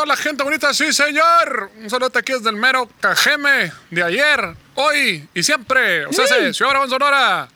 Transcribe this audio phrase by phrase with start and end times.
[0.00, 0.72] toda la gente bonita.
[0.72, 1.70] Sí, señor.
[1.76, 6.06] Un saludo aquí desde el mero Cajeme de ayer, hoy y siempre.
[6.06, 6.54] O sea, sí.
[6.54, 7.48] Ciudad Obregón, Sonora.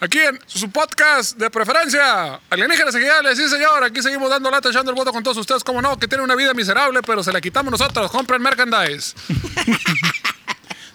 [0.00, 4.90] Aquí en su podcast de preferencia, Alienígenas Ejidales, sí señor, aquí seguimos dando lata, echando
[4.90, 7.40] el voto con todos ustedes, como no, que tienen una vida miserable, pero se la
[7.40, 9.14] quitamos nosotros, compren merchandise.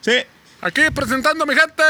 [0.02, 0.24] Sí.
[0.62, 1.84] Aquí presentando a mi gente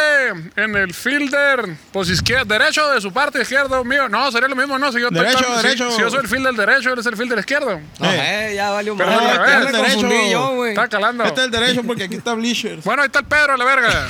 [0.58, 4.10] en el fielder, pues izquierda, derecho de su parte, izquierdo mío.
[4.10, 4.92] No, sería lo mismo, ¿no?
[4.92, 5.92] Si yo estoy Derecho, si- derecho.
[5.92, 7.80] Si, yo soy el fielder derecho, él es el fielder izquierdo.
[8.00, 8.52] No, Eh.
[8.52, 9.26] eh, ya valió Pero madre.
[9.38, 10.02] no, Ya el me derecho.
[10.02, 10.70] confundí yo, güey.
[10.72, 11.24] Está calando.
[11.24, 12.84] Este es el derecho porque aquí está Bleachers.
[12.84, 14.10] Bueno, ahí está el Pedro, la verga.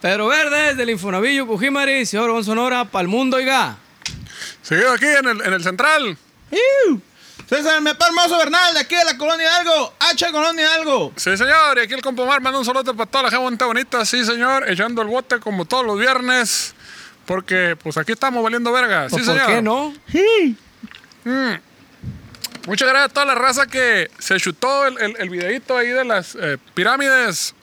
[0.00, 3.76] Pero verde desde el Infonavillo, Pujimari, Obregón, Sonora, pa'l mundo, oiga.
[4.62, 6.16] Seguido aquí en el, en el central.
[6.50, 7.02] ¡Iu!
[7.46, 9.94] César Mepa Hermoso Bernal, de aquí de la Colonia Hidalgo.
[10.00, 11.12] H Colonia Hidalgo.
[11.16, 11.78] Sí, señor.
[11.78, 14.04] Y aquí el compa Omar manda un saludo para toda la gente bonita.
[14.04, 14.68] Sí, señor.
[14.68, 16.74] Echando el bote como todos los viernes.
[17.24, 19.06] Porque, pues aquí estamos valiendo verga.
[19.08, 19.54] Pues, sí, ¿Por señor.
[19.54, 19.94] qué no?
[22.66, 26.04] Muchas gracias a toda la raza que se chutó el, el, el videíto ahí de
[26.04, 27.54] las eh, pirámides.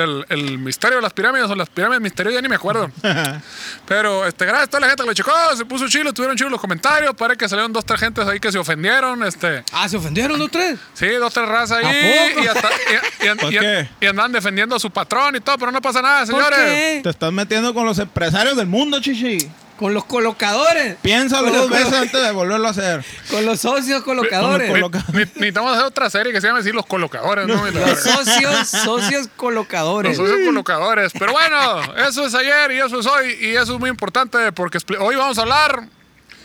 [0.00, 2.90] El, el misterio de las pirámides o las pirámides misteriosas, ya ni me acuerdo.
[3.86, 6.52] Pero este, gracias a toda la gente que lo checó, se puso chilo, tuvieron chilos
[6.52, 7.14] los comentarios.
[7.14, 9.22] Parece que salieron dos, tres gentes ahí que se ofendieron.
[9.24, 10.78] Este, Ah, ¿se ofendieron los tres?
[10.94, 11.86] sí, dos, tres razas ahí.
[11.86, 12.44] ¿A poco?
[12.44, 13.88] Y, hasta- y- y- ¿Por y- qué?
[14.00, 16.58] y andan defendiendo a su patrón y todo, pero no pasa nada, ¿Por señores.
[16.58, 17.00] qué?
[17.02, 19.50] Te estás metiendo con los empresarios del mundo, chichi.
[19.78, 20.96] Con los colocadores.
[21.02, 23.04] Piénsalo dos los- veces antes de volverlo a hacer.
[23.30, 24.70] Con los socios colocadores.
[24.70, 27.64] Con los coloca- Ne- Necesitamos hacer otra serie que se llama así Los Colocadores, ¿no?
[27.70, 30.18] Los socios, socios colocadores.
[30.18, 31.12] Los socios colocadores.
[31.18, 33.36] Pero bueno, eso es ayer y eso es hoy.
[33.40, 35.84] Y eso es muy importante porque hoy vamos a hablar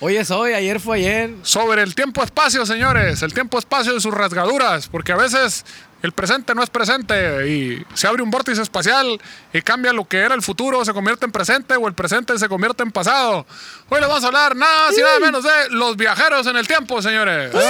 [0.05, 1.29] Hoy es hoy, ayer fue ayer.
[1.43, 3.21] sobre el tiempo-espacio, señores.
[3.21, 4.89] El tiempo-espacio y sus rasgaduras.
[4.89, 5.63] Porque a veces
[6.01, 9.21] el presente no es presente y se abre un vórtice espacial
[9.53, 12.49] y cambia lo que era el futuro, se convierte en presente o el presente se
[12.49, 13.45] convierte en pasado.
[13.87, 16.67] Hoy les vamos a hablar nada más y nada menos de los viajeros en el
[16.67, 17.53] tiempo, señores.
[17.53, 17.63] ¡Bravo!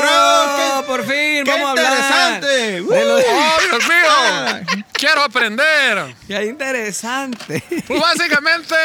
[0.00, 1.44] ¡Oh, ¡Qué- por fin!
[1.44, 1.92] qué vamos a hablar.
[2.36, 2.80] interesante!
[2.82, 4.84] Los- ¡Oh, Dios mío!
[4.92, 6.14] ¡Quiero aprender!
[6.28, 7.64] ¡Qué interesante!
[7.88, 8.76] Pues básicamente,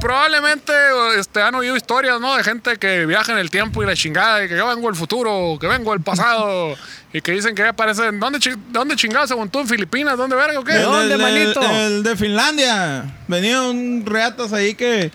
[0.00, 0.72] probablemente
[1.18, 2.36] este, han oído historias, ¿no?
[2.36, 4.96] De gente que viaja en el tiempo y la chingada, y que yo vengo del
[4.96, 6.74] futuro, que vengo del pasado,
[7.12, 8.18] y que dicen que ya aparecen.
[8.20, 9.60] ¿Dónde, chi- dónde chingados según tú?
[9.60, 10.16] ¿En Filipinas?
[10.16, 10.74] ¿Dónde verga o qué?
[10.74, 11.60] ¿De dónde, el, manito?
[11.62, 13.04] El, de Finlandia.
[13.28, 15.10] Venía un reatas ahí que,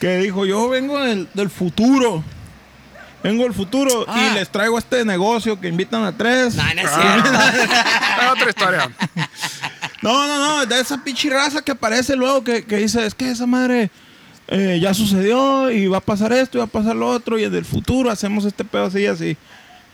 [0.00, 2.22] que dijo, yo vengo del, del futuro.
[3.22, 4.28] Vengo del futuro Ah.
[4.30, 6.54] y les traigo este negocio que invitan a tres.
[6.56, 8.22] No, no es Ah, cierto.
[8.26, 8.90] es otra historia.
[10.02, 13.30] No, no, no, de esa pinche raza que aparece luego que, que dice, es que
[13.30, 13.90] esa madre
[14.48, 17.44] eh, ya sucedió y va a pasar esto y va a pasar lo otro y
[17.44, 19.36] en el futuro hacemos este pedo así y así.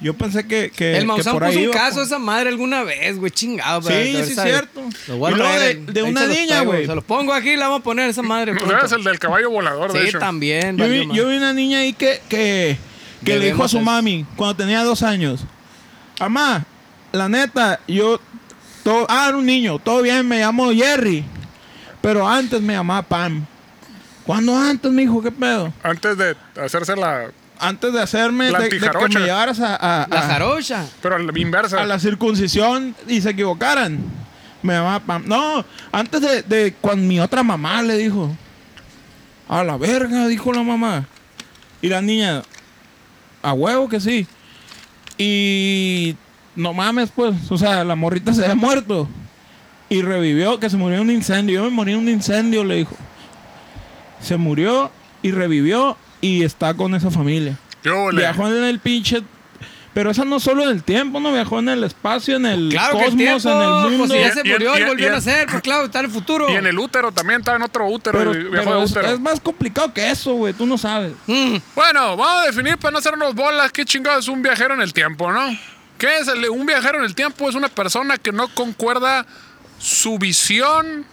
[0.02, 2.84] Yo pensé que, que, El Maussan puso ahí un iba, caso a esa madre alguna
[2.84, 3.82] vez, güey, chingado.
[3.82, 3.92] Sí,
[4.24, 4.80] sí, esa- cierto.
[5.08, 6.86] Lo voy a Y luego traer, de- una los niña, güey.
[6.86, 8.54] Se los pongo aquí y la vamos a poner esa madre.
[8.56, 8.78] Pronto.
[8.78, 10.18] eres el del caballo volador, de Sí, hecho.
[10.18, 10.78] también.
[10.78, 12.78] Yo vi, yo vi una niña ahí que, que,
[13.26, 13.84] que le dijo a su eso.
[13.84, 15.44] mami cuando tenía dos años,
[16.18, 16.64] Amá,
[17.12, 18.20] la neta, yo,
[18.82, 21.24] todo, ah, era un niño, todo bien, me llamo Jerry,
[22.00, 23.44] pero antes me llamaba Pam.
[24.30, 25.20] ¿Cuándo antes, mijo?
[25.20, 25.72] ¿Qué pedo?
[25.82, 27.32] Antes de hacerse la.
[27.58, 29.18] Antes de hacerme, La de, de que antijarocha.
[29.18, 29.74] me llevaras a,
[30.04, 30.86] a- La a- jarocha.
[31.02, 31.82] Pero a la inversa.
[31.82, 33.98] a la circuncisión y se equivocaran.
[34.62, 34.74] Me
[35.04, 35.24] Pam.
[35.26, 38.30] No, antes de, de cuando mi otra mamá le dijo.
[39.48, 41.06] A la verga, dijo la mamá.
[41.82, 42.42] Y la niña,
[43.42, 44.28] a huevo que sí.
[45.18, 46.14] Y
[46.54, 47.34] no mames, pues.
[47.50, 49.08] O sea, la morrita se había muerto.
[49.88, 51.56] Y revivió, que se murió en un incendio.
[51.56, 52.94] Yo me morí en un incendio, le dijo.
[54.20, 54.90] Se murió
[55.22, 57.58] y revivió y está con esa familia.
[58.12, 59.22] Viajó en el pinche.
[59.92, 62.92] Pero esa no solo en el tiempo, no viajó en el espacio, en el Claro
[62.98, 63.62] que el cosmos, tiempo, en
[63.92, 63.98] el mundo.
[63.98, 65.84] pues si ya Y- se y- murió y, y- volvió y- a nacer, pues claro,
[65.86, 66.48] está en el futuro.
[66.48, 68.90] Y en el útero también estaba en otro útero pero y viajó pero de es,
[68.92, 69.08] útero.
[69.08, 70.52] es más complicado que eso, güey.
[70.52, 71.12] Tú no sabes.
[71.26, 74.80] Mm, Bueno, vamos a definir para no hacernos bolas qué chingado es un viajero en
[74.80, 75.40] el tiempo, ¿no?
[75.98, 77.48] ¿Qué es el- un viajero en el tiempo?
[77.48, 79.26] Es una persona que no concuerda
[79.80, 81.04] su visión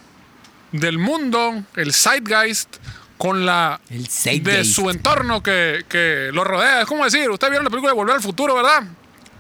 [0.72, 2.78] del mundo, el zeitgeist,
[3.18, 4.76] con la El de zeitgeist.
[4.76, 6.82] su entorno que, que lo rodea.
[6.82, 8.84] Es como decir, ustedes vieron la película de Volver al Futuro, ¿verdad?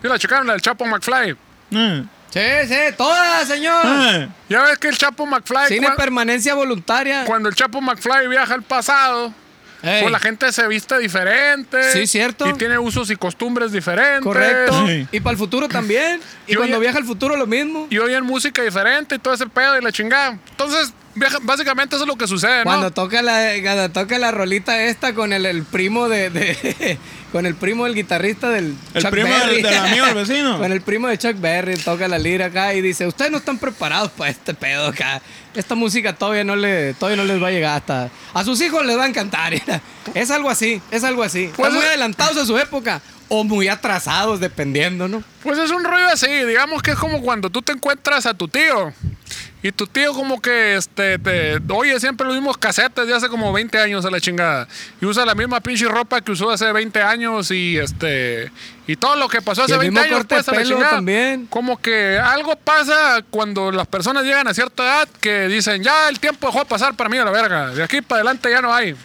[0.01, 1.35] Sí, la checaron, la del Chapo McFly.
[1.71, 2.03] Eh.
[2.29, 3.83] Sí, sí, todas, señor.
[3.85, 4.29] Eh.
[4.50, 7.24] Ya ves que el Chapo McFly, cua- permanencia voluntaria.
[7.25, 9.33] cuando el Chapo McFly viaja al pasado,
[9.81, 10.01] Ey.
[10.01, 11.91] pues la gente se viste diferente.
[11.94, 12.47] Sí, cierto.
[12.50, 14.21] Y tiene usos y costumbres diferentes.
[14.24, 14.88] Correcto.
[14.88, 15.07] Sí.
[15.12, 16.19] Y para el futuro también.
[16.47, 17.88] Y cuando viaja al futuro lo mismo.
[17.89, 20.38] y oyen música diferente y todo ese pedo y la chingada.
[20.51, 20.94] Entonces,
[21.44, 22.64] Básicamente eso es lo que sucede, ¿no?
[22.66, 26.98] Cuando toca la, cuando toca la rolita esta con el, el primo de, de-
[27.31, 29.62] con el primo del guitarrista del El Chuck primo Berry.
[29.62, 30.58] del- del amigo del vecino.
[30.60, 33.58] con el primo de Chuck Berry toca la lira acá y dice, ustedes no están
[33.58, 35.22] preparados para este pedo acá.
[35.56, 38.10] Esta música todavía no le, todavía no les va a llegar hasta.
[38.34, 39.54] A sus hijos les va a encantar.
[40.13, 41.50] Es algo así, es algo así.
[41.56, 43.02] Pues, están muy adelantados a su época.
[43.30, 45.22] O muy atrasados, dependiendo, ¿no?
[45.44, 48.48] Pues es un rollo así, digamos que es como cuando tú te encuentras a tu
[48.48, 48.94] tío
[49.63, 53.51] y tu tío como que este te oye siempre los mismos casetes de hace como
[53.51, 54.68] 20 años a la chingada
[55.01, 58.51] y usa la misma pinche ropa que usó hace 20 años y este
[58.86, 60.92] y todo lo que pasó hace el 20 mismo años pues a la chingada.
[60.92, 61.48] también.
[61.48, 66.19] Como que algo pasa cuando las personas llegan a cierta edad que dicen, "Ya el
[66.19, 68.74] tiempo dejó de pasar para mí a la verga, de aquí para adelante ya no
[68.74, 68.95] hay."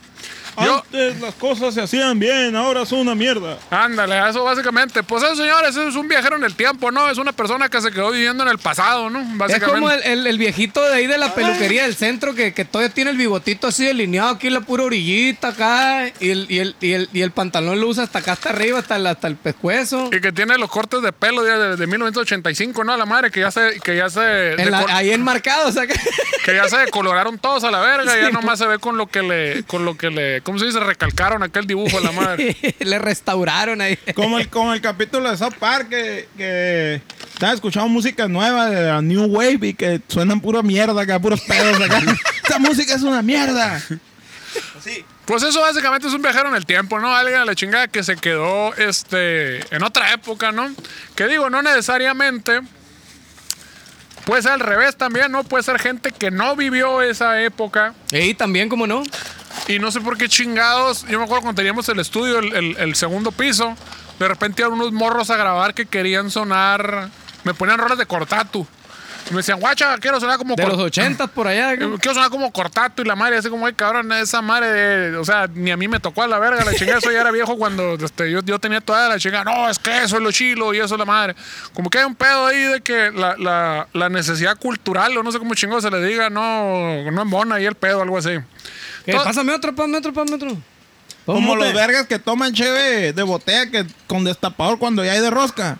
[0.62, 3.58] Yo, Antes las cosas se hacían bien, ahora son una mierda.
[3.70, 5.02] Ándale, eso básicamente.
[5.02, 7.08] Pues eso, señores, eso es un viajero en el tiempo, ¿no?
[7.10, 9.20] Es una persona que se quedó viviendo en el pasado, ¿no?
[9.20, 9.74] Es Básicamente.
[9.74, 12.92] como el, el- el viejito de ahí de la peluquería del centro que, que todavía
[12.92, 16.76] tiene el bigotito así delineado aquí en la pura orillita acá y el, y el,
[16.80, 19.36] y el, y el pantalón lo usa hasta acá hasta arriba, hasta el, hasta el
[19.36, 20.10] pescuezo.
[20.12, 22.96] Y que tiene los cortes de pelo de, de- de 1985, ¿no?
[22.96, 25.86] La madre, que ya se, que ya se, En la- decol- ahí enmarcado, o sea
[25.86, 25.94] que-
[26.44, 29.22] que ya se decoloraron todos a la verga, ya nomás se ve con lo que
[29.22, 30.80] le, con lo que le, ¿cómo se dice?
[30.80, 32.56] Recalcaron aquel dibujo a la madre.
[32.80, 33.98] le restauraron ahí.
[34.14, 37.02] Como el, como el capítulo de South Park que, que
[37.32, 41.40] están escuchando música nueva de la New Wave y que suenan pura mierda acá, puros
[41.40, 42.02] pedos acá.
[42.42, 43.82] Esta música es una mierda.
[45.24, 47.14] Pues eso básicamente es un viajero en el tiempo, ¿no?
[47.14, 50.70] Alguien a la chingada que se quedó este, en otra época, ¿no?
[51.14, 52.60] Que digo, no necesariamente.
[54.24, 55.42] Puede ser al revés también, ¿no?
[55.44, 57.94] Puede ser gente que no vivió esa época.
[58.12, 59.02] Y también, como no?
[59.68, 61.02] Y no sé por qué chingados.
[61.08, 63.76] Yo me acuerdo cuando teníamos el estudio, el, el- el segundo piso.
[64.18, 67.08] De repente iban unos morros a grabar que querían sonar.
[67.44, 68.66] Me ponían rolas de cortatu.
[69.30, 71.72] Y me decían, guacha, quiero sonar como De los ochentas por allá.
[71.74, 75.16] eh, Quiero sonar como cortato y la madre, así como, ay, cabrón, esa madre de.
[75.16, 76.98] O sea, ni a mí me tocó a la verga, la chingada.
[76.98, 79.44] Eso ya era viejo cuando este, yo, yo tenía toda la chingada.
[79.44, 81.36] No, es que eso es lo chilo y eso es la madre.
[81.72, 85.30] Como que hay un pedo ahí de que la, la, la necesidad cultural, o no
[85.30, 88.38] sé cómo chingo se le diga, no, no embona ahí el pedo, algo así.
[89.04, 89.12] ¿Qué?
[89.12, 90.56] To- Pásame otro, pásame otro, pásame otro.
[91.26, 95.30] Como los vergas que toman cheve de botella que con destapador cuando ya hay de
[95.30, 95.78] rosca.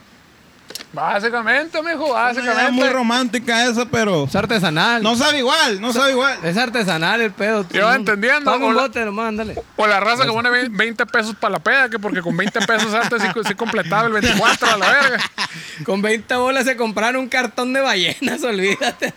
[0.93, 2.73] Básicamente, mijo, Es básicamente.
[2.73, 5.03] muy romántica esa, pero Es artesanal.
[5.03, 6.39] no sabe igual, no sabe igual.
[6.43, 7.65] Es artesanal el pedo.
[7.71, 9.63] Yo entendiendo, Toma un bote nomás, ándale.
[9.77, 12.61] O la raza que pone ve- 20 pesos para la peda, que porque con 20
[12.67, 15.19] pesos antes sí, sí completaba el 24 a la verga.
[15.85, 19.13] Con 20 bolas se compraron un cartón de ballenas, olvídate.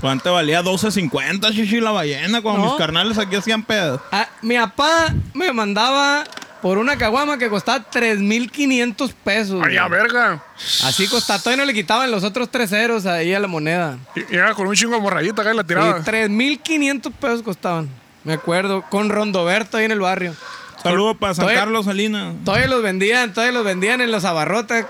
[0.00, 0.62] ¿Cuánto valía?
[0.62, 2.42] 12.50, chichi, la ballena.
[2.42, 2.68] Cuando No.
[2.70, 4.02] mis carnales aquí hacían pedo.
[4.12, 6.24] Ah, mi papá me mandaba
[6.66, 9.62] por una caguama que costaba 3.500 pesos.
[9.64, 10.00] Ay, a güey.
[10.00, 10.42] verga.
[10.82, 11.38] Así costaba.
[11.38, 13.98] Todavía no le quitaban los otros tres ceros ahí a la moneda.
[14.16, 16.00] Y Llega con un chingo de morrayita acá y la tiraba.
[16.00, 17.88] Y 3.500 pesos costaban.
[18.24, 18.82] Me acuerdo.
[18.90, 20.34] Con Rondoberto ahí en el barrio.
[20.82, 22.34] Saludos para San Todavía- Carlos Salinas.
[22.44, 24.86] Todavía los vendían, todavía los vendían en los abarrotes.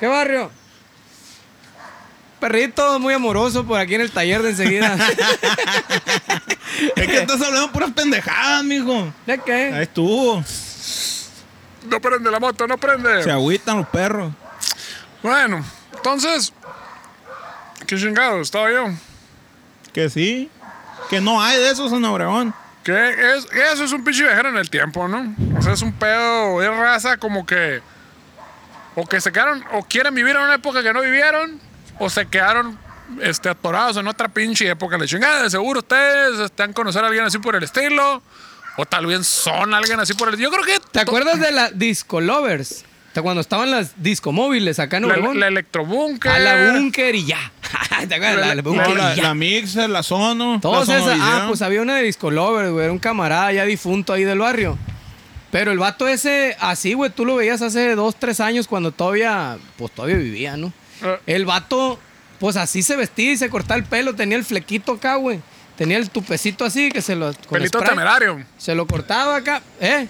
[0.00, 0.50] ¿Qué barrio?
[2.40, 4.96] Perrito muy amoroso por aquí en el taller de enseguida.
[6.96, 9.12] Es que estás hablando puras pendejadas, mijo.
[9.26, 9.82] ¿De Ahí qué?
[9.82, 10.42] estuvo.
[11.84, 13.22] No prende la moto, no prende.
[13.22, 14.32] Se agüitan los perros.
[15.22, 16.52] Bueno, entonces.
[17.86, 18.40] ¿Qué chingado?
[18.40, 18.86] Estaba yo.
[19.92, 20.50] Que sí.
[21.08, 22.54] Que no hay de esos en Obregón.
[22.84, 25.34] Que es, eso es un pinche viajero en el tiempo, ¿no?
[25.58, 27.82] O sea, es un pedo, es raza como que.
[28.94, 31.60] O que se quedaron, o quieren vivir en una época que no vivieron,
[31.98, 32.78] o se quedaron
[33.20, 34.98] este, atorados en otra pinche época.
[34.98, 38.22] Le chingada, de seguro ustedes están conocer a alguien así por el estilo,
[38.80, 40.78] o tal vez son alguien así por el Yo creo que.
[40.92, 42.84] ¿Te acuerdas de la Disco Lovers?
[43.22, 45.38] Cuando estaban las disco móviles acá en La, Obregón.
[45.40, 46.30] la electrobúnker.
[46.32, 47.52] a la Bunker y ya.
[48.08, 48.36] ¿Te acuerdas?
[48.40, 49.22] La, la La- Bunker No, la, y ya.
[49.24, 50.58] la Mixer, la Sono.
[50.62, 51.18] Todos la esas.
[51.20, 52.84] Ah, pues había una de Disco Lovers, güey.
[52.84, 54.78] Era un camarada ya difunto ahí del barrio.
[55.50, 59.58] Pero el vato ese, así, güey, tú lo veías hace dos, tres años cuando todavía,
[59.76, 60.72] pues todavía vivía, ¿no?
[61.02, 61.16] Ah.
[61.26, 61.98] El vato,
[62.38, 65.40] pues así se vestía y se cortaba el pelo, tenía el flequito acá, güey.
[65.80, 67.32] Tenía el tupecito así que se lo...
[67.32, 67.88] con Pelito spray.
[67.88, 68.44] temerario.
[68.58, 70.06] Se lo cortaba acá, ¿eh?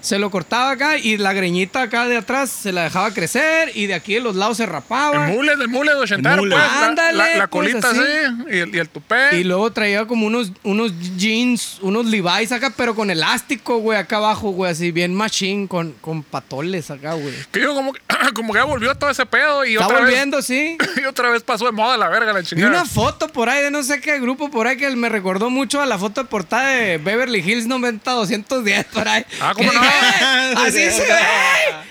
[0.00, 3.86] Se lo cortaba acá y la greñita acá de atrás se la dejaba crecer y
[3.86, 5.28] de aquí de los lados se rapaba.
[5.28, 6.56] El mule, el mule de ochentero, mule.
[6.56, 6.66] pues.
[6.72, 8.00] la- Ándale, la, la pues, colita así.
[8.00, 9.38] así, y el, y el tupé.
[9.38, 14.16] Y luego traía como unos, unos jeans, unos Levi's acá, pero con elástico, güey, acá
[14.16, 17.34] abajo, güey, así bien machine, con, con patoles acá, güey.
[17.50, 18.00] Que yo como, que-
[18.34, 20.76] como que ya volvió todo ese pedo y Está otra volviendo, sí.
[20.78, 20.90] vez.
[21.00, 22.70] Y otra vez pasó de moda la verga, la chingada.
[22.70, 25.80] una foto por ahí de no sé qué grupo por ahí que me recordó mucho
[25.80, 29.24] a la foto de portada de Beverly Hills 90-210 por ahí.
[29.40, 29.80] Ah, ¿cómo no?
[30.56, 31.18] Así se ve.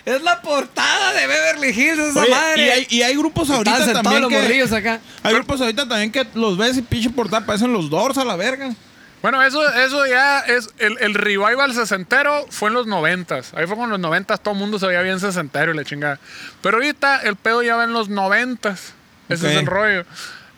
[0.05, 2.65] Es la portada de Beverly Hills, esa Oye, madre.
[2.65, 4.41] y, hay, y hay grupos ahorita también los que...
[4.41, 4.99] morrillos acá.
[5.23, 8.35] Hay grupos ahorita también que los ves y pinche portada parecen los Doors a la
[8.35, 8.73] verga.
[9.21, 10.69] Bueno, eso, eso ya es.
[10.77, 13.53] El, el revival sesentero fue en los noventas.
[13.53, 16.19] Ahí fue con los noventas, todo el mundo se veía bien sesentero y la chingada.
[16.61, 18.93] Pero ahorita el pedo ya va en los noventas.
[19.27, 20.05] Ese es el rollo.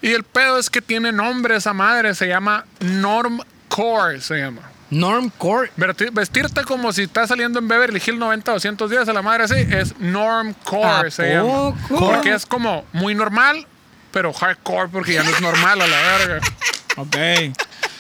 [0.01, 2.13] Y el pedo es que tiene nombre esa madre.
[2.15, 4.70] Se llama Normcore, se llama.
[4.91, 5.71] Normcore.
[6.11, 9.55] Vestirte como si estás saliendo en Beverly Hills 90 200 días a la madre así
[9.55, 11.73] es normcore ¿A se llama.
[11.87, 12.11] poco?
[12.11, 13.65] Porque es como muy normal,
[14.11, 16.39] pero hardcore porque ya no es normal a la verga.
[16.97, 17.15] Ok.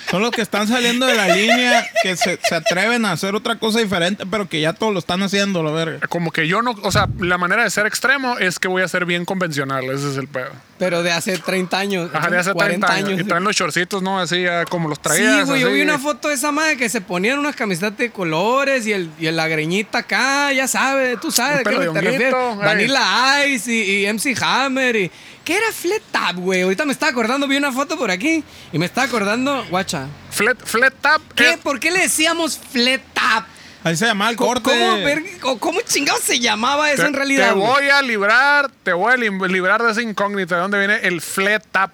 [0.09, 3.57] Son los que están saliendo de la línea, que se, se atreven a hacer otra
[3.57, 6.05] cosa diferente, pero que ya todos lo están haciendo, la verga.
[6.09, 8.89] Como que yo no, o sea, la manera de ser extremo es que voy a
[8.89, 10.51] ser bien convencional, ese es el pedo.
[10.81, 12.09] Pero de hace 30 años.
[12.11, 13.11] Ajá, de hace 30 años.
[13.11, 13.23] Y sí.
[13.25, 14.19] traen los shortcitos, ¿no?
[14.19, 15.45] Así ya como los Sí, traías.
[15.45, 18.87] güey, yo vi una foto de esa madre que se ponían unas camisetas de colores
[18.87, 22.33] y, el, y la greñita acá, ya sabes, tú sabes de qué te de refieres.
[22.33, 22.57] ey.
[22.57, 25.11] Vanilla Ice y, y MC Hammer y...
[25.45, 26.61] ¿Qué era Flat Tap, güey?
[26.63, 30.07] Ahorita me estaba acordando, vi una foto por aquí y me estaba acordando, guacha.
[30.31, 31.21] Flat, flat tap.
[31.35, 31.59] ¿Qué?
[31.61, 33.45] ¿Por qué le decíamos Flat Tap?
[33.83, 35.39] Ahí se llama el ¿Cómo, corte.
[35.41, 37.49] cómo, cómo chingado se llamaba eso te, en realidad?
[37.49, 40.55] te voy a librar, te voy a librar de esa incógnita.
[40.55, 41.91] ¿De dónde viene el flat tap?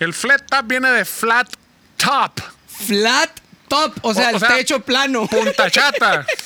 [0.00, 1.48] El flat tap viene de flat
[1.96, 2.40] top.
[2.66, 3.30] Flat
[3.68, 5.26] Top, o sea, O- o el sea, techo plano.
[5.26, 6.26] Punta chata.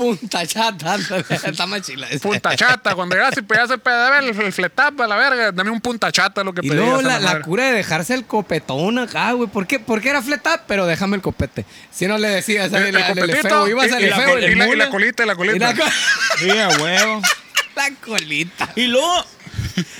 [0.00, 0.96] Punta chata.
[1.44, 2.08] Está más chila.
[2.08, 2.26] esa.
[2.26, 2.94] punta chata.
[2.94, 5.52] Cuando llegas y pedías el PDB, el, el flat tap a la verga.
[5.52, 6.86] Dame un punta chata lo que Y pedías.
[6.86, 9.46] luego a la, cura de dejarse el copetón acá, güey.
[9.50, 9.78] ¿Por qué?
[9.78, 11.66] Porque era flat tap, pero déjame el copete.
[11.92, 14.38] Si no le decías El, al el copetito feo, ibas y- al y, la, feo
[14.38, 15.66] y, la, y colita, y la y colita.
[15.74, 15.90] la, co-
[16.38, 16.48] Sí,
[16.82, 17.20] huevo.
[17.76, 18.68] la colita.
[18.76, 19.24] Y luego,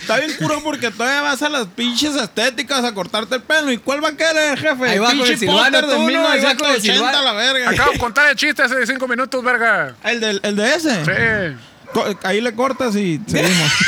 [0.01, 3.71] está bien curo porque todavía vas a las pinches estéticas a cortarte el pelo.
[3.73, 4.85] ¿Y cuál va a querer, jefe?
[4.89, 6.29] Ahí va con el Silvano, póster de tú, ¿no?
[6.29, 7.71] Ahí va con el 1980 a la verga.
[7.71, 9.95] Acabo de contar el chiste hace cinco minutos, verga.
[10.05, 11.05] ¿El, del, ¿El de ese?
[11.05, 11.57] Sí.
[11.93, 13.71] Co- Ahí le cortas y seguimos.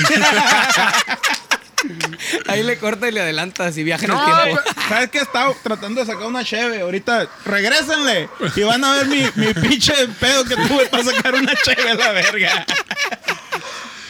[2.46, 4.62] Ahí le corta y le adelantas y viaja en No, el tiempo.
[4.88, 5.18] ¿Sabes qué?
[5.18, 6.80] Estaba tratando de sacar una cheve.
[6.80, 8.28] Ahorita, regrésenle.
[8.54, 11.94] Y van a ver mi, mi pinche pedo que tuve para sacar una cheve a
[11.94, 12.66] la verga.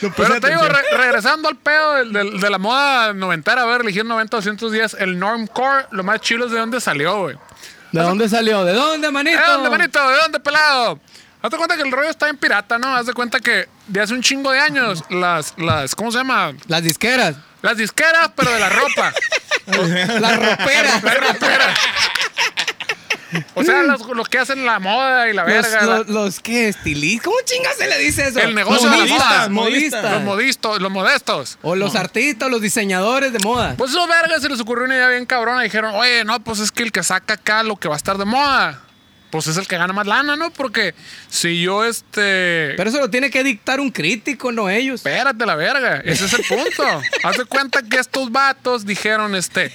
[0.02, 3.66] No Pero te digo, re- regresando al pedo del- del- de, la moda noventera, a
[3.66, 7.37] ver, elegir 90, 200 días, el normcore, lo más chilo es de dónde salió, güey.
[7.92, 8.64] ¿De dónde salió?
[8.64, 9.38] ¿De dónde, manito?
[9.40, 10.09] ¿De dónde, manito?
[10.09, 10.99] ¿De dónde, pelado?
[11.42, 12.94] Hazte cuenta que el rollo está en pirata, ¿no?
[12.97, 16.52] Haz de cuenta que de hace un chingo de años, las, las, ¿cómo se llama?
[16.68, 17.35] Las disqueras.
[17.62, 19.12] Las disqueras, pero de la ropa.
[19.66, 21.02] Las roperas.
[21.02, 21.75] La ropera.
[23.55, 25.87] O sea, los, los que hacen la moda y la Los, verga.
[25.87, 26.69] la- los, ¿qué?
[26.69, 27.25] ¿Estilistas?
[27.25, 28.41] ¿Cómo chingas se le dice eso?
[28.41, 29.49] El negocio de la moda.
[29.49, 30.12] modistas.
[30.12, 31.59] los modistos, los modestos.
[31.62, 33.75] O los artistas, los diseñadores de moda.
[33.77, 35.62] Pues esos vergas se les ocurrió una idea bien cabrona.
[35.62, 38.19] Dijeron, oye, no, pues es que el que saca acá lo que va a estar
[38.19, 38.81] de moda,
[39.31, 40.51] pues es el que gana más lana, ¿no?
[40.51, 40.95] Porque
[41.31, 42.75] si yo, este...
[42.77, 44.97] Pero eso lo tiene que dictar un crítico, no ellos.
[45.01, 46.85] Espérate la verga, ese es el punto.
[47.25, 49.73] Haz de cuenta que estos vatos dijeron, este...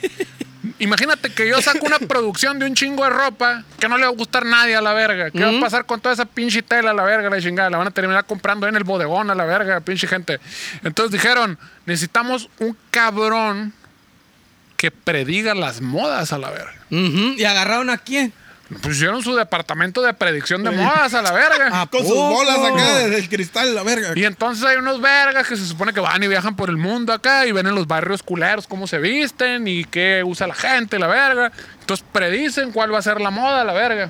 [0.80, 4.10] Imagínate que yo saco una producción de un chingo de ropa que no le va
[4.10, 5.32] a gustar a nadie a la verga.
[5.32, 7.70] ¿Qué va a pasar con toda esa pinche tela a la verga, la chingada?
[7.70, 10.40] La van a terminar comprando en el bodegón a la verga, pinche gente.
[10.84, 13.74] Entonces dijeron, necesitamos un cabrón
[14.78, 16.76] que prediga las modas a la verga.
[16.90, 18.32] ¿Y agarraron a quién?
[18.82, 21.88] Pusieron su departamento de predicción de modas a la verga.
[21.92, 22.30] Con sus poco?
[22.34, 24.12] bolas acá desde el cristal, la verga.
[24.16, 27.14] Y entonces hay unos vergas que se supone que van y viajan por el mundo
[27.14, 31.00] acá y ven en los barrios culeros cómo se visten y qué usa la gente,
[31.00, 31.52] la verga.
[31.80, 34.10] Entonces predicen cuál va a ser la moda, la verga.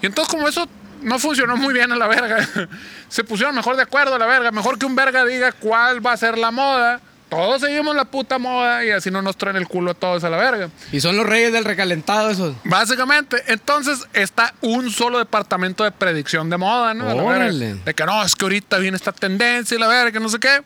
[0.00, 0.66] Y entonces como eso
[1.02, 2.48] no funcionó muy bien a la verga,
[3.08, 4.50] se pusieron mejor de acuerdo a la verga.
[4.50, 7.00] Mejor que un verga diga cuál va a ser la moda.
[7.34, 10.30] Todos seguimos la puta moda y así no nos traen el culo a todos a
[10.30, 10.68] la verga.
[10.92, 12.54] Y son los reyes del recalentado esos.
[12.64, 17.04] Básicamente, entonces está un solo departamento de predicción de moda, ¿no?
[17.08, 17.36] A la verga.
[17.36, 17.74] Órale.
[17.84, 20.38] De que no, es que ahorita viene esta tendencia y la verga, que no sé
[20.38, 20.62] qué.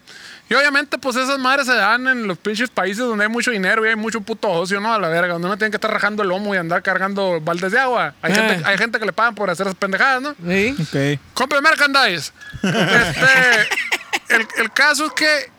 [0.50, 3.84] Y obviamente, pues esas madres se dan en los pinches países donde hay mucho dinero
[3.84, 4.92] y hay mucho puto ocio, ¿no?
[4.94, 7.72] A la verga, donde uno tiene que estar rajando el lomo y andar cargando baldes
[7.72, 8.14] de agua.
[8.22, 8.34] Hay, Eh.
[8.34, 10.34] gente, hay gente que le pagan por hacer esas pendejadas, ¿no?
[10.46, 10.74] ¿Sí?
[10.80, 11.20] Ok.
[11.34, 12.32] Compre merchandise.
[12.62, 15.50] Este, el, el caso es que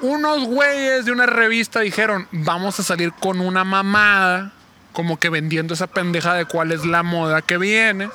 [0.00, 4.52] unos güeyes de una revista dijeron, vamos a salir con una mamada,
[4.92, 8.10] como que vendiendo esa pendeja de cuál es la moda que viene.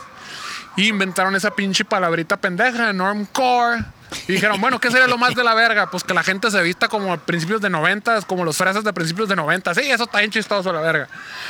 [0.77, 3.83] Y inventaron esa pinche palabrita pendeja, normcore.
[4.27, 5.89] Y dijeron, bueno, ¿qué sería lo más de la verga?
[5.89, 8.91] Pues que la gente se vista como a principios de 90, como los fresas de
[8.93, 9.73] principios de 90.
[9.73, 11.07] Sí, eso está bien chistoso, la verga.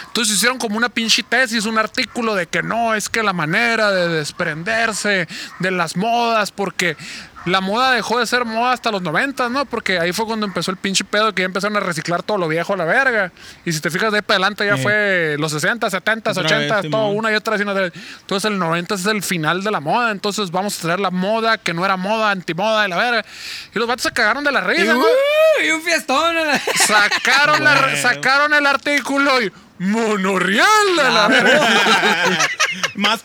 [0.08, 3.92] Entonces hicieron como una pinche tesis, un artículo de que no, es que la manera
[3.92, 5.28] de desprenderse
[5.60, 6.98] de las modas, porque
[7.46, 9.66] la moda dejó de ser moda hasta los 90, ¿no?
[9.66, 12.48] Porque ahí fue cuando empezó el pinche pedo que ya empezaron a reciclar todo lo
[12.48, 13.32] viejo a la verga.
[13.66, 16.82] Y si te fijas de ahí para adelante ya fue los 60, 70, Otra 80,
[16.82, 17.58] vez, todo una y otra.
[17.58, 17.94] y otra vez.
[18.22, 20.12] Entonces el 90 es el final de la moda.
[20.12, 23.26] Entonces vamos a traer la moda que no era moda, antimoda y la verga.
[23.74, 25.02] Y los vatos se cagaron de la Y, risa, uh,
[25.66, 26.38] y un fiestón.
[26.38, 31.68] a la- Sacaron, la- sacaron el artículo y monorrial a la verga.
[32.96, 33.22] Más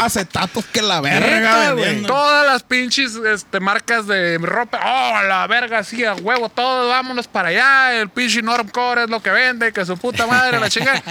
[0.00, 1.72] acetatos que la verga.
[1.72, 1.84] güey.
[1.84, 2.08] vendiendo.
[2.08, 7.28] Todas las pinches este, marcas de ropa, oh, la verga, sí, a huevo, todos vámonos
[7.28, 8.00] para allá.
[8.00, 11.02] El pinche Normcore es lo que vende, que su puta madre, la chinga.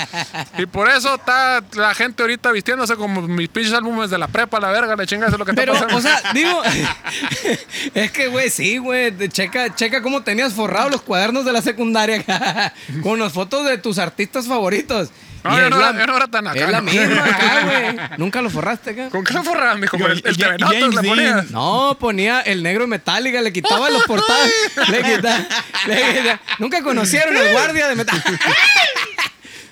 [0.58, 4.60] Y por eso está la gente ahorita vistiéndose como mis pinches álbumes de la prepa,
[4.60, 5.98] la verga, la chinga, eso es lo que Pero, está pasando.
[5.98, 6.62] o sea, digo,
[7.93, 12.24] es que, güey, sí, güey, checa, checa cómo tenías forrados los cuadernos de la secundaria
[13.03, 15.10] con las fotos de tus artistas favoritos.
[15.43, 18.10] No, yo no la- era- yo no era tan acá, Es la misma acá, güey.
[18.17, 19.10] Nunca lo forraste acá.
[19.10, 19.98] ¿Con qué lo forraron, mijo?
[19.98, 21.51] Con el, el James le ponías.
[21.51, 24.50] No, ponía el negro metálica, le quitaba las portadas.
[24.89, 25.46] le quitaba,
[25.88, 26.39] le quitaba.
[26.60, 28.22] Nunca conocieron al guardia de metal.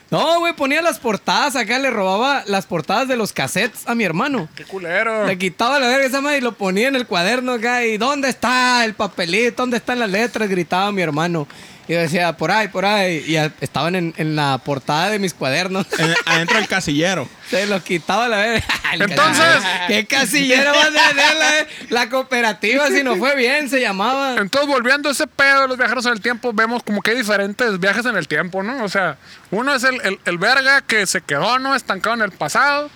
[0.09, 4.05] No, güey, ponía las portadas acá, le robaba las portadas de los cassettes a mi
[4.05, 4.47] hermano.
[4.55, 5.25] Qué culero.
[5.27, 7.83] Le quitaba la verga esa madre y lo ponía en el cuaderno acá.
[7.83, 9.63] ¿Y dónde está el papelito?
[9.63, 10.47] ¿Dónde están las letras?
[10.47, 11.45] Gritaba mi hermano.
[11.88, 13.24] Y yo decía, por ahí, por ahí.
[13.25, 15.86] Y a- estaban en, en la portada de mis cuadernos.
[16.00, 17.29] En- adentro del casillero.
[17.50, 18.56] Se los quitaba la.
[18.94, 19.88] El Entonces- casillero.
[19.88, 23.70] ¿Qué casillero va a tener la, la cooperativa si no fue bien?
[23.70, 24.36] Se llamaba.
[24.38, 27.17] Entonces, volviendo a ese pedo de los viajeros en el tiempo, vemos como que hay
[27.17, 28.84] diferentes viajes en el tiempo, ¿no?
[28.84, 29.17] O sea,
[29.51, 31.74] uno es el, el, el verga que se quedó, ¿no?
[31.75, 32.89] Estancado en el pasado.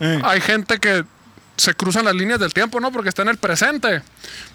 [0.00, 0.20] Eh.
[0.22, 1.04] Hay gente que
[1.58, 2.90] se cruzan las líneas del tiempo, ¿no?
[2.92, 4.00] Porque está en el presente.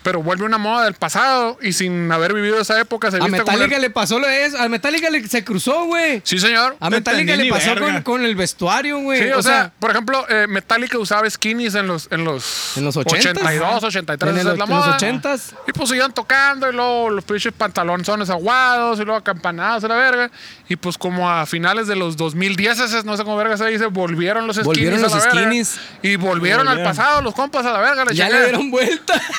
[0.04, 3.42] Pero vuelve una moda del pasado y sin haber vivido esa época se A viste
[3.42, 3.52] como...
[3.52, 4.58] Metallica el- le pasó lo de eso.
[4.58, 6.22] A Metallica le, se cruzó, güey.
[6.24, 6.76] Sí, señor.
[6.80, 9.22] A Metallica le pasó con, con el vestuario, güey.
[9.22, 12.96] Sí, o, sea, por ejemplo, eh, Metallica usaba skinnies en los, en los, En los
[12.96, 13.06] 80s.
[13.20, 14.98] 82, 83, En el esa es la en los moda.
[14.98, 15.42] 80s.
[15.68, 19.96] Y pues seguían tocando y luego los pinches pantalonzones aguados y luego acampanados y la
[19.96, 20.32] verga.
[20.74, 23.86] Y pues como a finales de los 2010, ese, no sé cómo verga se dice,
[23.86, 25.54] volvieron los skinnies Volvieron a la los verga.
[26.02, 28.06] Y volvieron al pasado los compas a la verga.
[28.06, 29.22] la ya le dieron vuelta.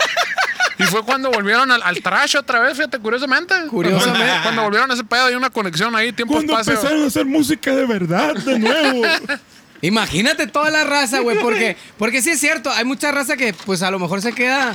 [0.79, 3.55] Y fue cuando volvieron al, al trash otra vez, fíjate, curiosamente.
[3.69, 4.19] Curiosamente.
[4.19, 6.75] Cuando, cuando volvieron a ese pedo hay una conexión ahí, tiempo, Cuando espacio.
[6.75, 9.03] empezaron a hacer música de verdad de nuevo.
[9.83, 13.83] Imagínate toda la raza, güey, porque, porque sí es cierto, hay mucha raza que pues
[13.83, 14.75] a lo mejor se queda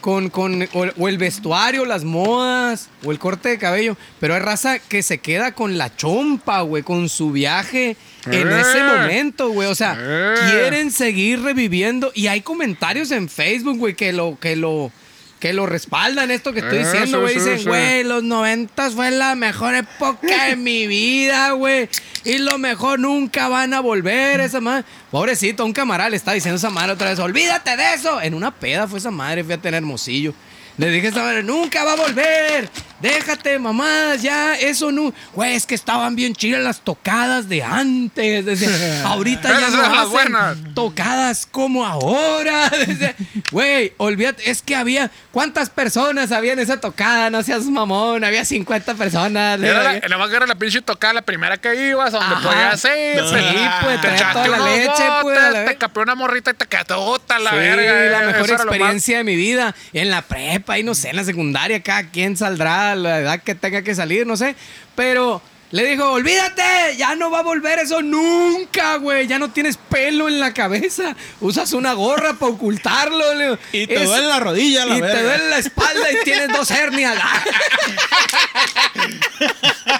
[0.00, 4.40] con, con o, o el vestuario, las modas, o el corte de cabello, pero hay
[4.40, 8.60] raza que se queda con la chompa, güey, con su viaje en Eh.
[8.60, 10.34] ese momento, güey, o sea, Eh.
[10.50, 14.90] quieren seguir reviviendo y hay comentarios en Facebook, güey, que lo, que lo...
[15.38, 17.34] Que lo respaldan esto que estoy Eh, diciendo, güey.
[17.34, 17.64] sí, Dicen, sí.
[17.66, 21.88] güey, los noventas fue la mejor época de mi vida, güey.
[22.24, 24.84] Y lo mejor nunca van a volver esa madre.
[25.12, 28.20] Pobrecito, un camarada le está diciendo a esa madre otra vez, olvídate de eso.
[28.20, 30.34] En una peda fue esa madre, fui a tener hermosillo.
[30.78, 32.70] Le dije a esa madre, nunca va a volver.
[33.00, 35.12] Déjate, mamadas, ya, eso no.
[35.32, 38.44] Güey, es que estaban bien chidas las tocadas de antes.
[39.04, 40.56] Ahorita ya no hacen buenas.
[40.74, 42.70] tocadas como ahora.
[43.52, 45.10] Güey, olvídate, es que había.
[45.32, 47.30] ¿Cuántas personas había en esa tocada?
[47.30, 49.60] No seas mamón, había 50 personas.
[49.60, 52.48] Era la, más que era la pinche tocada, la primera que ibas, a donde Ajá.
[52.48, 53.22] podías ir.
[53.24, 54.90] Sí, te- pues, te traía toda la leche,
[55.22, 56.94] pues, botes, la te capeó una morrita y te quedaste
[57.42, 58.20] la Sí, verga.
[58.20, 59.74] la mejor más- experiencia de mi vida.
[59.92, 60.22] En la
[60.68, 63.82] prepa, y no sé, en la secundaria, cada quien saldrá a la edad que tenga
[63.82, 64.54] que salir, no sé.
[64.94, 69.26] Pero le dijo, olvídate, ya no va a volver eso nunca, güey.
[69.26, 71.16] Ya no tienes pelo en la cabeza.
[71.40, 73.24] Usas una gorra para ocultarlo.
[73.72, 76.70] Y te Eso- duele la rodilla, la Y te duele la espalda y tienes dos
[76.70, 77.16] hernias.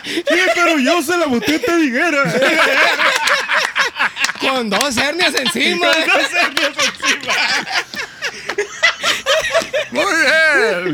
[0.05, 2.23] Sí, pero yo se la boté a Tediguera.
[4.41, 5.87] Con dos hernias encima.
[9.91, 10.05] Muy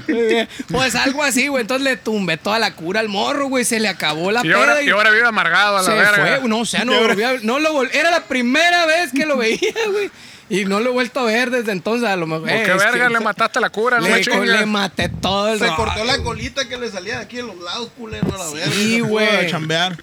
[0.06, 0.48] bien.
[0.70, 1.62] Pues algo así, güey.
[1.62, 3.64] Entonces le tumbé toda la cura al morro, güey.
[3.64, 4.56] Se le acabó la Y peda.
[4.58, 6.38] ahora, y- y ahora vive amargado a la se verga.
[6.40, 9.26] fue, no, o sea, no, volví a- no lo vol- era la primera vez que
[9.26, 9.58] lo veía,
[9.92, 10.10] güey.
[10.50, 12.42] Y no lo he vuelto a ver desde entonces, a lo mejor.
[12.48, 13.98] ¿Por eh, qué verga que- le mataste la cura?
[13.98, 15.76] No me le, maté todo el Se rollo.
[15.76, 18.72] cortó la colita que le salía de aquí en los lados, culero, a la verga.
[18.72, 19.50] Sí, A güey.
[19.50, 19.96] chambear.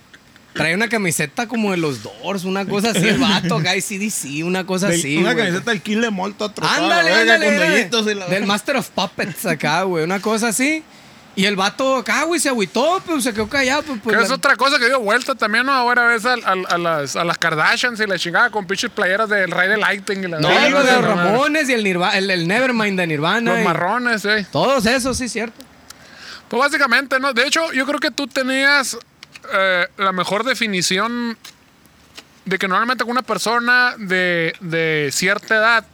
[0.54, 4.44] Trae una camiseta como de los Doors, una cosa así, el vato, acá, y CDC,
[4.44, 5.46] una cosa Del- así, una güey.
[5.46, 6.46] camiseta del Kill de Molto.
[6.62, 7.70] Ándale, ándale, con ándale.
[7.70, 8.46] rollitos y la Del.
[8.46, 10.84] Master of Puppets acá, güey, una cosa así.
[11.34, 14.00] Y el vato acá, güey, se agüitó, pues se quedó callado, pues.
[14.04, 15.72] pues Que es la- otra cosa que dio vuelta también, ¿no?
[15.72, 19.30] Ahora ves a, a- a las, a las Kardashians y la chingada con pinches playeras
[19.30, 20.86] del Rey de Lighting y la No, de los.
[21.02, 23.52] Ramones y el, Nirva- el, el Nevermind de Nirvana.
[23.54, 24.28] Los y- marrones, sí.
[24.52, 25.56] Todos esos, sí, cierto.
[26.50, 27.32] Pues básicamente, ¿no?
[27.32, 28.98] De hecho, yo creo que tú tenías
[29.54, 31.38] eh, la mejor definición
[32.45, 35.86] de que normalmente una persona de, de cierta edad,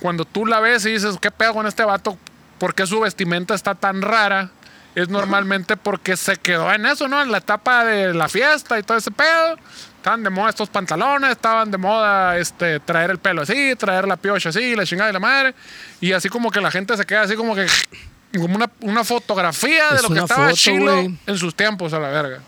[0.00, 2.18] cuando tú la ves y dices, ¿qué pedo con este vato?
[2.58, 4.50] por qué su vestimenta está tan rara,
[4.94, 7.20] es normalmente porque se quedó en eso, ¿no?
[7.20, 9.58] En la etapa de la fiesta y todo ese pedo.
[9.96, 14.16] Estaban de moda estos pantalones, estaban de moda este, traer el pelo así, traer la
[14.16, 15.54] piocha así, la chingada de la madre.
[16.00, 17.66] Y así como que la gente se queda así como que.
[18.34, 22.00] Como una, una fotografía de Es lo que estaba foto, chilo en sus tiempos a
[22.00, 22.40] la verga.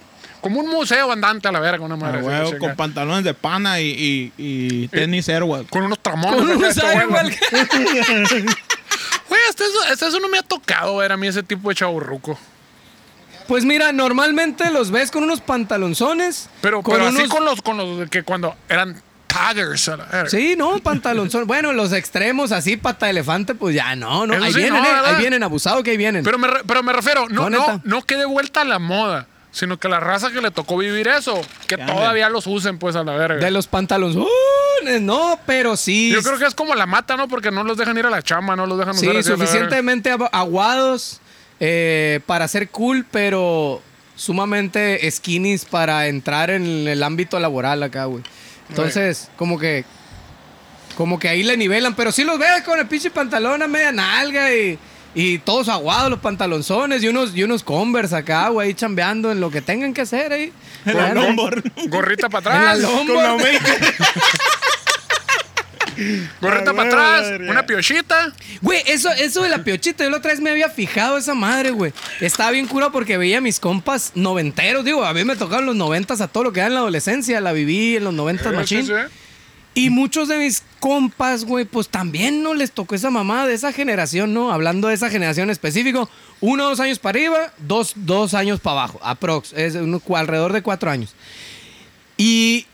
[0.48, 2.22] Como un museo andante a la verga, una Ah, madre.
[2.22, 5.68] la con pantalones de pana y, y, y tenis Airwalk.
[5.70, 6.36] Con unos tramones.
[6.40, 7.34] Con unos este güey, Airwalk.
[9.28, 11.74] Güey, hasta eso, hasta eso no me ha tocado ver a mí ese tipo de
[11.74, 12.38] chaburruco.
[13.48, 16.48] Pues mira, normalmente los ves con unos pantalonzones.
[16.60, 20.30] Pero, con pero así con los, con los que cuando eran taggers a la verga.
[20.30, 21.46] Sí, no, pantalonzones.
[21.48, 24.34] Bueno, los extremos así, pata de elefante, pues ya no, no.
[24.34, 26.22] Eso Ahí sí, vienen, no, eh, ahí vienen, abusado que ahí vienen.
[26.24, 28.78] Pero me, re- pero me refiero, no, No, no, no que de vuelta a la
[28.78, 32.94] moda, sino que la raza que le tocó vivir eso, que todavía los usen pues
[32.94, 33.42] a la verga.
[33.42, 36.10] de los pantalonzones, no, pero sí.
[36.12, 37.26] Yo creo que es como la mata, ¿no?
[37.26, 39.30] Porque no los dejan ir a la chamba, no los dejan Sí, usar así a
[39.30, 39.46] la verga.
[39.46, 41.20] suficientemente agu- aguados
[41.58, 43.80] eh, para ser cool, pero
[44.14, 48.22] sumamente skinnies para entrar en el ámbito laboral acá, güey.
[48.68, 49.84] Entonces, como que
[50.98, 53.92] como que ahí le nivelan, pero sí los ves con el pinche pantalón a media
[53.92, 54.78] nalga y,
[55.18, 59.40] y todos aguados los pantalonzones y unos, y unos Converse acá, güey, ahí chambeando en
[59.40, 60.52] lo que tengan que hacer ahí.
[60.84, 61.64] En la longboard.
[61.88, 62.78] Gorrita para En la atrás.
[62.90, 63.40] longboard.
[63.42, 63.60] Con la.
[66.42, 67.40] Gorrita para atrás.
[67.48, 68.30] Una piochita.
[68.60, 71.70] Güey, eso, eso de la piochita, yo la otra vez me había fijado esa madre,
[71.70, 71.92] güey.
[72.20, 74.84] Estaba bien curado porque veía a mis compas noventeros.
[74.84, 77.40] Digo, a mí me tocaron los noventas a todo lo que era en la adolescencia.
[77.40, 78.86] La viví en los noventas, Sí, machín.
[78.86, 79.14] sí, sí.
[79.76, 83.72] Y muchos de mis compas, güey, pues también no les tocó esa mamada de esa
[83.74, 84.50] generación, ¿no?
[84.50, 86.08] Hablando de esa generación específico.
[86.40, 88.98] Uno, dos años para arriba, dos, dos años para abajo.
[89.02, 89.52] Aprox.
[89.52, 91.14] Es uno- alrededor de cuatro años.
[92.16, 92.66] Y,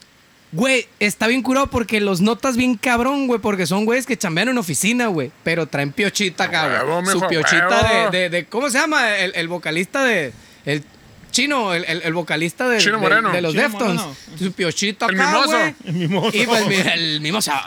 [0.53, 4.47] güey, está bien curado porque los notas bien cabrón, güey, porque son güeyes que chambean
[4.49, 7.11] en oficina, güey, pero traen piochita Huevo, güey.
[7.19, 9.17] Su piochita de, de, de- ¿Cómo se llama?
[9.17, 10.31] El, el vocalista de.
[10.65, 10.85] El
[11.33, 13.31] chino, el, el- el vocalista de, Chino de- Moreno.
[13.33, 13.95] de los Chino Deftones.
[13.97, 14.15] Moreno.
[14.39, 15.57] Su piochita El acá, mimoso.
[15.83, 16.37] El mimoso.
[16.37, 17.51] Y pues el mimoso.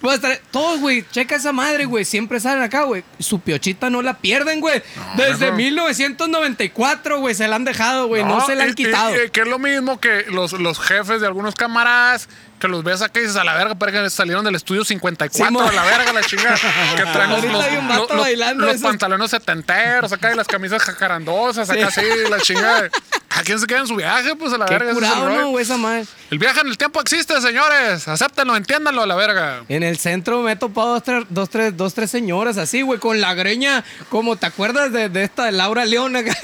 [0.00, 2.04] Pues, tra- todos, güey, checa esa madre, güey.
[2.04, 3.04] Siempre salen acá, güey.
[3.18, 4.82] Su piochita no la pierden, güey.
[5.16, 5.56] Desde mijo.
[5.56, 8.24] 1994, güey, se la han dejado, güey.
[8.24, 9.14] No, se la han y- quitado.
[9.24, 13.00] y que es lo mismo que los, los jefes de algunos camaradas que los ves
[13.00, 15.66] acá y dices a la verga, pero que salieron del estudio 54 Simón.
[15.66, 16.58] a la verga, la chingada.
[16.96, 22.02] Que traen los, los, los- los- pantalones setenteros acá y las camisas jacarandosas acá así,
[22.28, 22.90] la chingada.
[23.30, 24.34] ¿A quién se queda en su viaje?
[24.36, 24.90] Pues a la Qué verga.
[24.90, 25.40] ese es el curado.
[25.52, 25.58] ¿no?
[25.58, 26.04] Esa madre.
[26.30, 28.06] El viaje en el tiempo existe, señores.
[28.08, 29.62] Acéptenlo, entiéndanlo a la verga.
[29.68, 32.98] En el centro me he topado dos, tres, dos, tres, dos, tres señoras así, güey,
[32.98, 36.36] con la greña, como te acuerdas de, de esta de Laura León acá.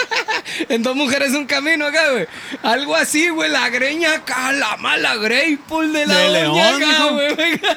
[0.68, 2.26] en Dos Mujeres Un Camino acá, güey.
[2.62, 7.04] Algo así, güey, la greña acá, la mala Greypool de la De doña León, acá,
[7.10, 7.60] güey.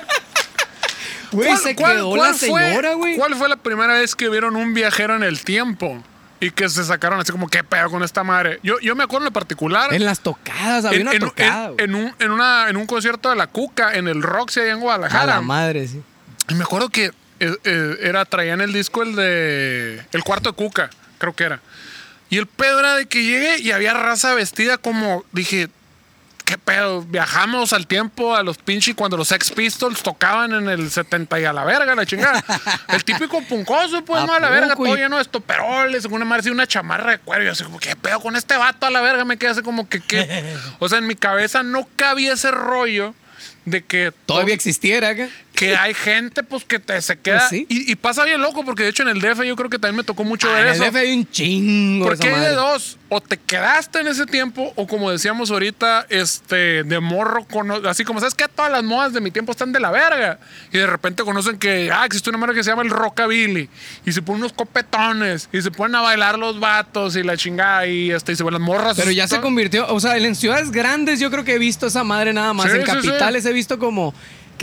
[1.32, 3.16] Güey, ¿Cuál- se quedó cuál la fue- señora, güey.
[3.18, 6.04] ¿Cuál fue la primera vez que vieron un viajero en el tiempo?
[6.46, 8.60] Y que se sacaron así como, ¿qué pedo con esta madre?
[8.64, 9.94] Yo, yo me acuerdo en lo particular.
[9.94, 13.30] En las tocadas, había en, una en- tocada, en- un, en, una, en un concierto
[13.30, 15.26] de la Cuca, en el Roxy allá en A Guadalajara.
[15.36, 16.02] la madre, sí.
[16.50, 17.06] Y me acuerdo que
[17.40, 21.60] eh, eh, era, traían el disco el de El cuarto de Cuca, creo que era.
[22.30, 25.70] Y el pedo era de que llegué y había raza vestida como, dije,
[26.46, 27.02] ¿qué pedo?
[27.02, 31.46] Viajamos al tiempo a los pinches cuando los Sex Pistols tocaban en el 70 y
[31.46, 32.44] a la verga, la chingada.
[32.90, 34.86] El típico puncoso, pues, ¿A no, a la verga, poco?
[34.86, 37.44] todo Y- lleno de estoperoles, según una madre, así una chamarra de cuero.
[37.44, 39.26] Y yo así como, ¿qué pedo con este vato a la verga?
[39.26, 40.56] Me quedé así como que, ¿qué?
[40.80, 43.14] O sea, en mi cabeza no cabía ese rollo
[43.66, 45.30] de que Todavía existiera acá.
[45.54, 47.66] Que hay gente pues que te se queda Pues sí.
[47.70, 49.98] y, y pasa bien loco porque de hecho en el DF yo creo que también
[49.98, 52.50] me tocó mucho Ah, ver en el eso DF hay un chingo porque hay de
[52.56, 57.88] dos o te quedaste en ese tiempo o como decíamos ahorita este de morro cono-
[57.88, 60.40] así como sabes que todas las modas de mi tiempo están de la verga
[60.72, 63.70] y de repente conocen que ah existe una madre que se llama el rockabilly
[64.06, 67.86] y se ponen unos copetones y se ponen a bailar los vatos y la chingada
[67.86, 70.72] y este y se ven las morras Pero ya se convirtió, o sea, en ciudades
[70.72, 72.72] grandes yo creo que he visto esa madre nada más.
[72.72, 72.92] Sí, en sí.
[72.92, 74.14] capitales he visto como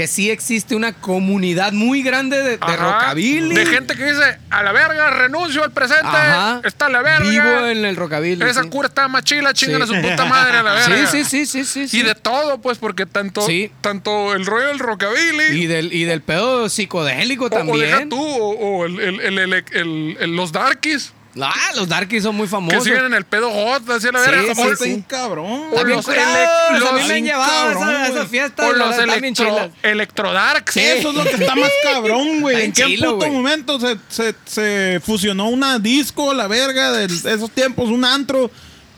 [0.01, 3.55] que sí existe una comunidad muy grande de, de rockabilly.
[3.55, 6.63] De gente que dice, a la verga, renuncio al presente, Ajá.
[6.65, 7.29] está a la verga.
[7.29, 8.43] Vivo en el rockabilly.
[8.49, 8.71] Esa sí.
[8.71, 9.95] cura está más chila, chingan Sí.
[9.95, 11.07] a su puta madre a la verga.
[11.11, 11.99] Sí, sí, sí, sí, sí, sí.
[11.99, 13.71] Y de todo, pues, porque tanto, Sí.
[13.83, 15.63] tanto el rollo del rockabilly.
[15.63, 18.09] Y del, y del pedo psicodélico o, o deja también.
[18.09, 22.35] tú, o, o el, el- el- el- el- el- los darkies, Ah, los darkies son
[22.35, 22.83] muy que famosos.
[22.83, 24.77] siguen en el pedo hot, así a la Sí, verga.
[24.77, 25.69] sí, cabrón.
[25.73, 28.13] O los curados, ele- a mí los- me han llevado a cabrón, esa- a güey.
[28.19, 28.67] esas fiestas.
[28.69, 30.75] o la los electro, electrodarks.
[30.75, 32.65] Sí, eso es lo que está más cabrón, güey.
[32.65, 37.51] ¿En qué chilo, puto momento se, se, se fusionó una disco, la verga de esos
[37.53, 38.51] tiempos, un antro,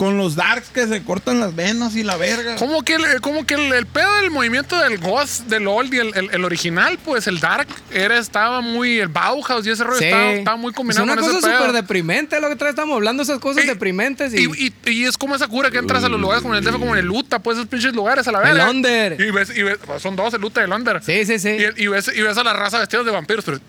[0.03, 2.57] Con los darks que se cortan las venas y la verga.
[2.57, 5.99] Como que, el, como que el, el pedo del movimiento del Ghost, del old y
[5.99, 8.99] el, el- el original, pues el Dark, era, estaba muy.
[8.99, 10.07] El Bauhaus y ese rollo Sí.
[10.07, 12.73] estaba, estaba muy Es combinado una con ese cosa súper deprimente, lo que otra vez
[12.73, 14.35] estamos hablando, esas cosas Y- deprimentes.
[14.35, 16.59] Y, Y, y- y es como esa cura que entras a los lugares como en
[16.59, 18.71] el DF, como en el Uta, pues esos pinches lugares a la El verga.
[18.71, 19.21] Under.
[19.21, 21.01] Y ves, y ves- pues, son dos, el Uta y el Under.
[21.05, 21.51] Sí, sí, sí.
[21.77, 23.61] Y, y ves, y ves a la raza vestidos de vampiros, pero.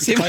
[0.00, 0.14] Sí.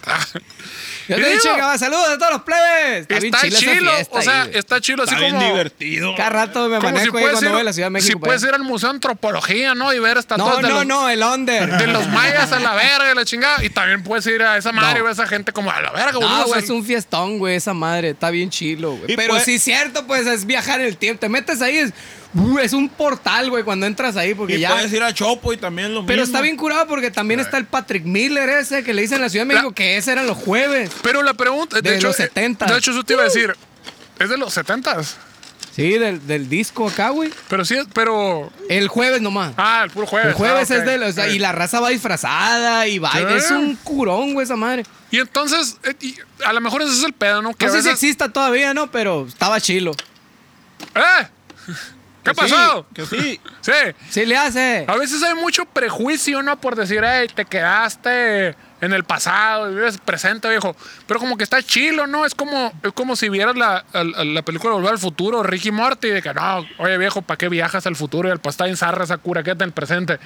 [1.16, 3.06] Yo te he dicho digo- que va, saludos a todos los plebes.
[3.08, 5.46] Está, Está chilo, fiesta o sea, ahí, está chilo así Está bien como.
[5.48, 6.14] divertido.
[6.16, 8.18] Cada rato me como manejo ahí puedes cuando ir- voy a la Ciudad de México.
[8.18, 8.48] Si puedes allá.
[8.50, 9.92] ir al Museo de Antropología, ¿no?
[9.92, 11.78] Y ver estatuas No, de no, los, no, el under.
[11.78, 13.64] de los mayas a la verga y la chingada.
[13.64, 14.98] Y también puedes ir a esa madre No.
[14.98, 16.44] y ver a esa gente como a la verga, No, boludo.
[16.44, 18.10] o güey, es un fiestón, güey, esa madre.
[18.10, 19.16] Está bien chilo, güey.
[19.16, 21.20] Pero pues- sí, cierto, pues es viajar en el tiempo.
[21.20, 21.92] Te metes ahí, es,
[22.34, 24.70] uh, es un portal, güey, cuando entras ahí, porque Y ya.
[24.72, 26.32] puedes ir a Chopo y también lo Pero mismo.
[26.34, 29.28] está bien curado porque también está el Patrick Miller ese que le dicen en la
[29.30, 30.90] Ciudad de México que ese eran los jueves.
[31.02, 31.76] Pero la pregunta.
[31.76, 32.66] De, De hecho, los eh, 70.
[32.66, 33.54] De hecho, eso te iba a decir.
[34.18, 35.14] Es de los 70s.
[35.74, 37.30] Sí, del, del disco acá, güey.
[37.48, 38.52] Pero sí, pero.
[38.68, 39.54] El jueves nomás.
[39.56, 40.28] Ah, el puro jueves.
[40.30, 41.10] el jueves Ah, es de los.
[41.10, 42.98] o sea, y la raza va disfrazada y.
[42.98, 43.06] Sí.
[43.36, 44.84] Es un curón, güey, esa madre.
[45.12, 47.54] Y entonces, eh, y a lo mejor ese es el pedo, ¿no?
[47.54, 48.90] Que No sé si exista todavía, ¿no?
[48.90, 49.92] Pero estaba chilo.
[50.96, 51.26] ¡Eh!
[52.22, 52.86] ¿Qué Que sí, pasó?
[52.94, 53.40] que sí.
[53.60, 53.72] Sí.
[54.10, 54.84] Sí le hace.
[54.88, 56.60] A veces hay mucho prejuicio, ¿no?
[56.60, 60.74] Por decir, hey, te quedaste en el pasado y vives presente, viejo.
[61.06, 62.24] Pero como que está chilo, ¿no?
[62.24, 66.08] Es como, es como si vieras la, al- la película Volver al Futuro, Ricky Morty,
[66.08, 69.04] de que no, oye, viejo, ¿para qué viajas al futuro y al pasado en zarra
[69.04, 70.18] esa cura que en el presente?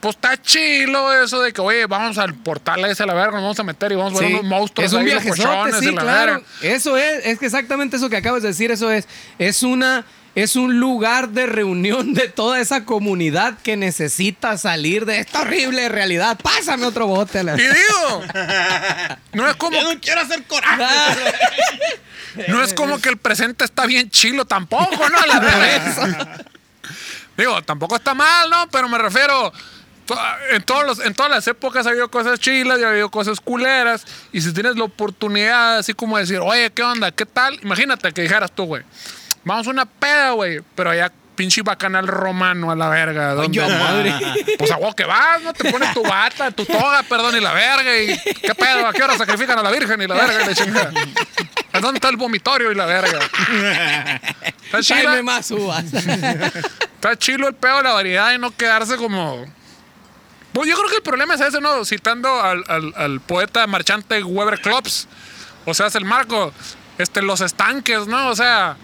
[0.00, 3.42] Pues está chilo eso de que, oye, vamos al portal ese a la verga, nos
[3.42, 4.34] vamos a meter y vamos a ver Sí.
[4.34, 6.32] unos monstruos Es un ahí, sí, la claro.
[6.32, 6.46] verga.
[6.62, 9.06] Eso es, es que exactamente eso que acabas de decir, eso es.
[9.38, 10.04] Es una.
[10.34, 15.88] Es un lugar de reunión de toda esa comunidad que necesita salir de esta horrible
[15.90, 16.38] realidad.
[16.42, 17.40] Pásame otro bote.
[17.40, 18.22] a la- Y digo,
[19.34, 21.34] no es como Yo no quiero hacer coraje.
[22.48, 25.26] No es como que el presente está bien chilo tampoco, ¿no?
[25.26, 26.38] La verga.
[27.36, 28.68] Digo, tampoco está mal, ¿no?
[28.70, 29.52] Pero me refiero.
[30.50, 33.38] En, todos los, en todas las épocas ha habido cosas chilas y ha habido cosas
[33.40, 34.04] culeras.
[34.32, 37.12] Y si tienes la oportunidad, así como decir, oye, ¿qué onda?
[37.12, 37.58] ¿Qué tal?
[37.62, 38.82] Imagínate que dijeras tú, güey.
[39.44, 40.60] Vamos a una peda, güey.
[40.74, 43.34] Pero allá pinche bacanal romano a la verga.
[43.34, 43.56] ¿dónde?
[43.56, 44.14] yo, madre.
[44.58, 45.52] Pues a vos que vas, ¿no?
[45.52, 47.98] Te pones tu bata, tu toga, perdón, y la verga.
[48.00, 50.54] Y qué pedo, ¿a qué hora sacrifican a la Virgen y la verga y la
[50.54, 50.92] chingada?
[51.72, 53.18] ¿A dónde está el vomitorio y la verga?
[54.64, 55.84] Está chila- más uvas.
[55.92, 59.44] Está chilo el pedo de la variedad y no quedarse como.
[60.52, 61.84] Pues yo creo que el problema es ese, ¿no?
[61.84, 65.08] Citando al, al- al poeta marchante Weber Klops.
[65.64, 66.52] O sea, es el marco.
[66.98, 68.28] Este, los estanques, ¿no?
[68.28, 68.76] O sea,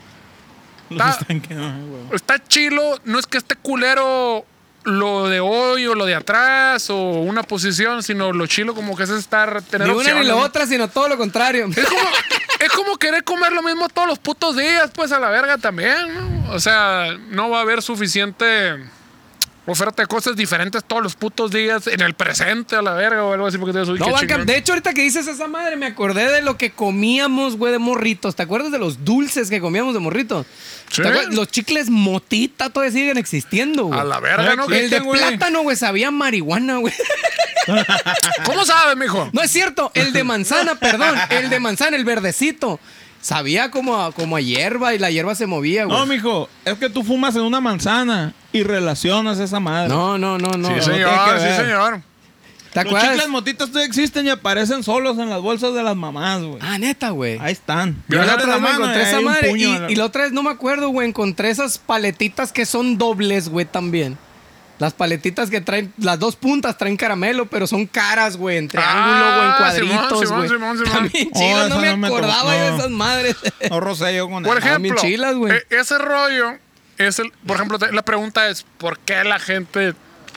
[0.91, 2.03] Está- güey.
[2.13, 2.99] está chilo.
[3.05, 4.45] No es que esté culero
[4.85, 9.03] lo de hoy o lo de atrás o una posición, sino lo chilo como que
[9.03, 9.61] es estar.
[9.63, 11.67] Tener Ni una ni la otra, sino todo lo contrario.
[11.75, 12.01] Es como,
[12.61, 16.15] es como querer comer lo mismo todos los putos días, pues a la verga también,
[16.15, 16.53] ¿no?
[16.55, 18.77] O sea, no va a haber suficiente
[19.73, 23.33] oferta de cosas diferentes todos los putos días en el presente a la verga o
[23.33, 25.87] algo así porque te uy, No, Banca, de hecho, ahorita que dices esa madre, me
[25.87, 28.35] acordé de lo que comíamos, güey, de morritos.
[28.37, 30.47] ¿Te acuerdas de los dulces que comíamos de morritos?
[31.31, 34.01] Los chicles motita todavía siguen existiendo, güey.
[34.01, 34.67] A la verga, ¿no?
[34.67, 35.21] El El de güey.
[35.21, 36.95] plátano, güey, sabía marihuana, güey.
[38.45, 39.29] ¿Cómo sabes, mijo?
[39.33, 42.81] No es cierto, el de manzana, perdón, el de manzana, el verdecito.
[43.21, 45.97] Sabía como a, como a hierba y la hierba se movía, güey.
[45.99, 49.89] No, mijo, es que tú fumas en una manzana y relacionas esa madre.
[49.89, 50.69] No, no, no, no.
[50.69, 52.01] sí, señor, sí, señor.
[52.73, 53.11] ¿Te Los acuerdas?
[53.13, 56.59] chicles motitas todavía existen y aparecen solos en las bolsas de las mamás, güey.
[56.61, 57.39] Ah, neta, güey.
[57.41, 58.03] Ahí están.
[58.09, 60.25] Yo la otra vez me encontré y esa madre y, en la- y la otra
[60.25, 61.09] vez no me acuerdo, güey.
[61.09, 64.19] Encontré esas paletitas que son dobles, güey, también.
[64.79, 69.25] Las paletitas que traen, las dos puntas traen caramelo, pero son caras, güey, en triángulo
[69.27, 70.49] o en Ah, cuadritos, Simón, güey.
[70.49, 70.93] Simón, Simón, Simón.
[70.93, 73.37] También Oh, chido, no me no me tocó, acordaba yo de esas madres.
[73.71, 74.69] No rocé yo con Por eso.
[74.69, 76.59] ejemplo, chilas, eh, ese rollo
[76.99, 79.95] es el, por ejemplo, la pregunta es ¿por qué la gente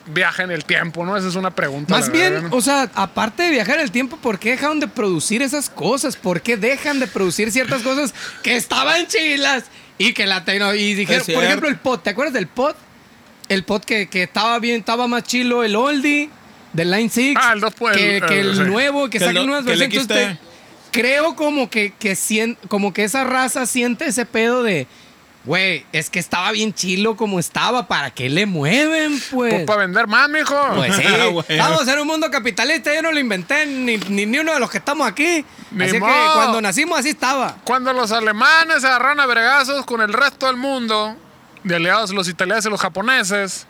[0.08, 1.06] viaja en el tiempo?
[1.06, 1.16] ¿No?
[1.18, 1.94] Esa es una pregunta.
[1.96, 2.56] Más bien, verdad, ¿no?
[2.56, 6.16] o sea, aparte de viajar en el tiempo, ¿por qué dejaron de producir esas cosas?
[6.16, 9.66] ¿Por qué dejan de producir ciertas cosas que estaban chilas
[9.98, 12.76] y que la tecno y dijeron, por ejemplo, el pot, ¿te acuerdas del pot?
[13.50, 16.30] El pot que, que estaba bien, estaba más chilo el oldie
[16.74, 18.62] del Line 6 Ah, el dos, pues, que, el- que el- sí.
[18.64, 19.98] nuevo, que Que saquen nuevas versiones.
[20.00, 20.40] Entonces, XT.
[20.40, 24.88] te- creo como que, que, sien- como que esa raza siente ese pedo de,
[25.44, 29.54] güey, es que estaba bien chilo como estaba, ¿para qué le mueven, pues?
[29.54, 30.56] Pues para vender más, mijo.
[30.76, 31.46] Pues sí, Ah, güey.
[31.50, 34.70] estamos en un mundo capitalista, yo no lo inventé, ni, ni, ni uno de los
[34.70, 35.44] que estamos aquí.
[35.72, 37.56] Ni así que cuando nacimos así estaba.
[37.64, 41.16] Cuando los alemanes se agarraron a bregazos con el resto del mundo,
[41.64, 43.66] de aliados los italianos y los japoneses,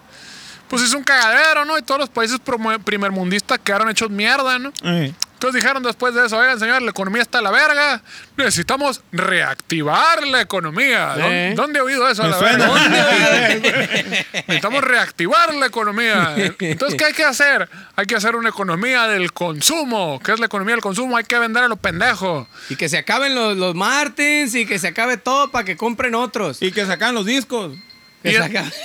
[0.67, 1.77] pues hizo un cagadero, ¿no?
[1.77, 2.39] Y todos los países
[2.85, 4.71] primermundistas quedaron hechos mierda, ¿no?
[4.83, 8.03] Eh, Entonces dijeron después de eso, oigan, señor, la economía está a la verga.
[8.37, 11.15] Necesitamos reactivar la economía.
[11.15, 11.53] ¿Dó- Eh.
[11.55, 12.21] ¿Dónde he oído eso?
[12.21, 12.67] a la verga?
[14.47, 16.35] Necesitamos reactivar la economía.
[16.59, 17.67] Entonces, ¿qué hay que hacer?
[17.95, 20.21] Hay que hacer una economía del consumo.
[20.23, 21.17] ¿Qué es la economía del consumo?
[21.17, 22.47] Hay que vender a los pendejos.
[22.69, 26.13] Y que se acaben los, los Martins y que se acabe todo para que compren
[26.13, 26.61] otros.
[26.61, 27.75] Y que sacan los discos.
[28.21, 28.71] Que y- se acabe.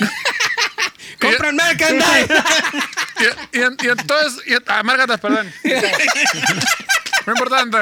[1.21, 2.29] Compran merchandise.
[3.19, 4.83] Y, y- y entonces, y, ah,
[5.19, 5.51] perdón.
[5.65, 7.79] Muy importante.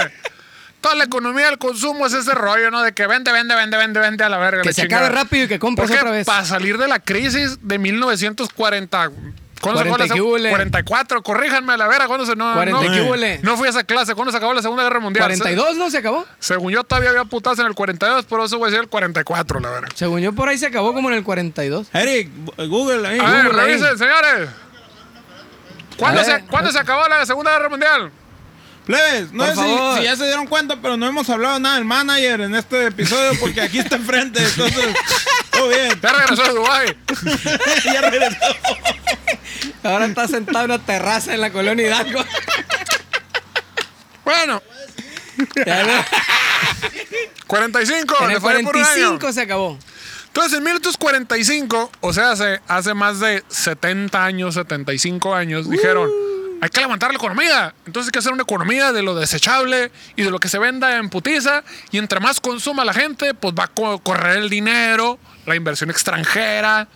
[0.81, 2.83] Toda la economía del consumo es ese rollo, ¿no?
[2.83, 4.63] De que vende, vende, vende, vende, vende a la verga.
[4.63, 5.07] Que la se chingada.
[5.07, 6.25] acabe rápido y que compres Porque otra vez.
[6.27, 9.11] Para salir de la crisis de 1940.
[9.65, 10.51] ¿Cuándo se acabó 40 la y qué seg- hule.
[10.51, 12.07] 44, corríjanme a la verga.
[12.07, 14.15] ¿Cuándo se no, 40 y no, no fui a esa clase?
[14.15, 15.25] ¿Cuándo se acabó la Segunda Guerra Mundial?
[15.27, 15.91] 42, ¿no?
[15.91, 16.25] Se acabó.
[16.39, 19.61] Según yo todavía había putas en el 42, por eso voy a decir el 44,
[19.61, 19.89] la verga.
[19.95, 21.89] Según yo, por ahí se acabó como en el 42.
[21.93, 22.31] Eric,
[22.69, 23.19] Google ahí.
[23.19, 23.67] A ver, Google ahí.
[23.69, 24.49] revisen, señores.
[25.97, 26.45] ¿Cuándo, A se, ver.
[26.47, 28.11] ¿Cuándo se acabó la Segunda Guerra Mundial?
[28.85, 31.77] Plebes, no Por sé si, si ya se dieron cuenta, pero no hemos hablado nada
[31.77, 34.45] del manager en este episodio porque aquí está enfrente.
[34.45, 34.85] Entonces,
[35.57, 36.01] todo bien.
[36.03, 36.97] Ya regresó de Dubái.
[37.85, 38.37] ya regresó.
[39.83, 42.25] Ahora está sentado en una terraza en la colonia Hidalgo.
[44.25, 44.63] Bueno,
[45.67, 46.05] Ya no.
[47.47, 48.17] 45.
[48.23, 48.93] en le fallé por un año.
[49.19, 49.79] 45 se acabó.
[50.29, 56.11] Entonces, en 1945, o sea, hace, hace más de 70 años, 75 años, dijeron,
[56.61, 57.75] hay que levantar la economía.
[57.87, 60.97] Entonces hay que hacer una economía de lo desechable y de lo que se venda
[60.97, 61.63] en putiza.
[61.93, 65.91] Y entre más consuma la gente, pues va a co- correr el dinero, la inversión
[65.91, 66.89] extranjera.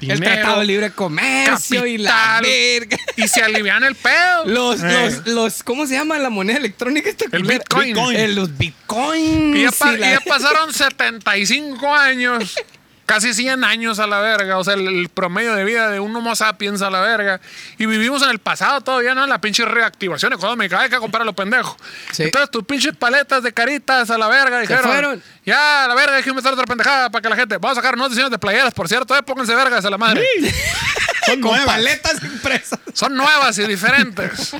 [0.00, 2.98] el dinero, Tratado de Libre Comercio y la verga.
[3.16, 4.44] Y se alivian el pedo.
[4.44, 4.86] Los, Eh.
[4.92, 7.44] los, los, ¿cómo se llama la moneda electrónica esta El?
[7.44, 7.94] Bitcoin.
[7.94, 8.16] Bitcoin.
[8.16, 9.56] Eh, los bitcoins.
[9.56, 12.54] Y ya, y la- y ya pasaron 75 años,
[13.06, 14.58] casi 100 años a la verga.
[14.58, 17.40] O sea, el, el promedio de vida de un Homo sapiens a la verga.
[17.78, 19.26] Y vivimos en el pasado todavía, ¿no?
[19.26, 20.80] La pinche reactivación económica.
[20.80, 21.76] Hay que comprar a los pendejos.
[22.12, 22.24] Sí.
[22.24, 24.84] Entonces, tus pinches paletas de caritas a la verga dijeron.
[24.84, 25.22] fueron.
[25.44, 27.58] Ya, a la verga, hay que inventar otra pendejada para que la gente.
[27.58, 29.16] Vamos a sacar nuevos diseños de playeras, por cierto.
[29.16, 30.26] Eh, pónganse vergas a la madre.
[31.26, 31.66] Son nuevas.
[31.66, 32.78] paletas impresas.
[32.92, 34.54] Son nuevas y diferentes.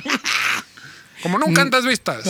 [1.23, 1.65] Como nunca Mm.
[1.65, 2.23] antes vistas.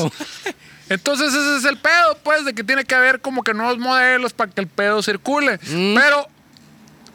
[0.90, 4.34] Entonces ese es el pedo, pues, de que tiene que haber como que nuevos modelos
[4.34, 5.58] para que el pedo circule.
[5.68, 5.96] Mm.
[5.96, 6.28] Pero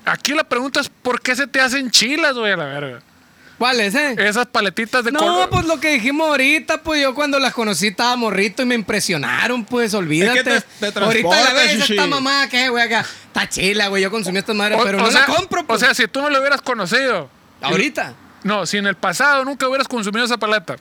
[0.04, 3.02] aquí la pregunta es, ¿por qué se te hacen chilas, güey, a la verga?
[3.59, 4.14] ¿Cuál es, eh?
[4.18, 5.50] Esas paletitas de No, color.
[5.50, 9.66] pues lo que dijimos ahorita, pues yo cuando las conocí estaba morrito y me impresionaron,
[9.66, 10.42] pues olvídate.
[10.80, 11.92] te- te ahorita la ves chichi.
[11.92, 13.04] esta mamá que, güey, acá.
[13.26, 15.76] Está chila, güey, yo consumí estas madres, pero o no sea, la compro, pues.
[15.76, 17.28] O sea, si tú no lo hubieras conocido.
[17.61, 18.14] ahorita.
[18.44, 20.76] No, si en el pasado nunca hubieras consumido esa paleta,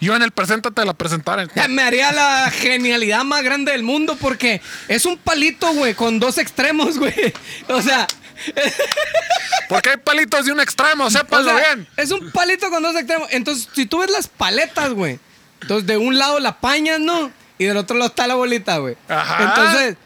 [0.00, 1.46] yo en el presente te la presentara.
[1.54, 6.18] ya me haría la genialidad más grande del mundo porque es un palito, güey, con
[6.20, 7.32] dos extremos, güey.
[7.68, 8.06] O sea,
[9.68, 11.88] Porque hay palitos de un extremo, o sépanlo sea, bien.
[11.96, 13.28] es un palito con dos extremos.
[13.30, 15.18] Entonces, si tú ves las paletas, güey,
[15.62, 17.30] entonces de un lado la pañas, ¿no?
[17.58, 18.96] Y del otro lado está la bolita, güey.
[19.08, 19.44] Ajá.
[19.44, 19.96] Entonces,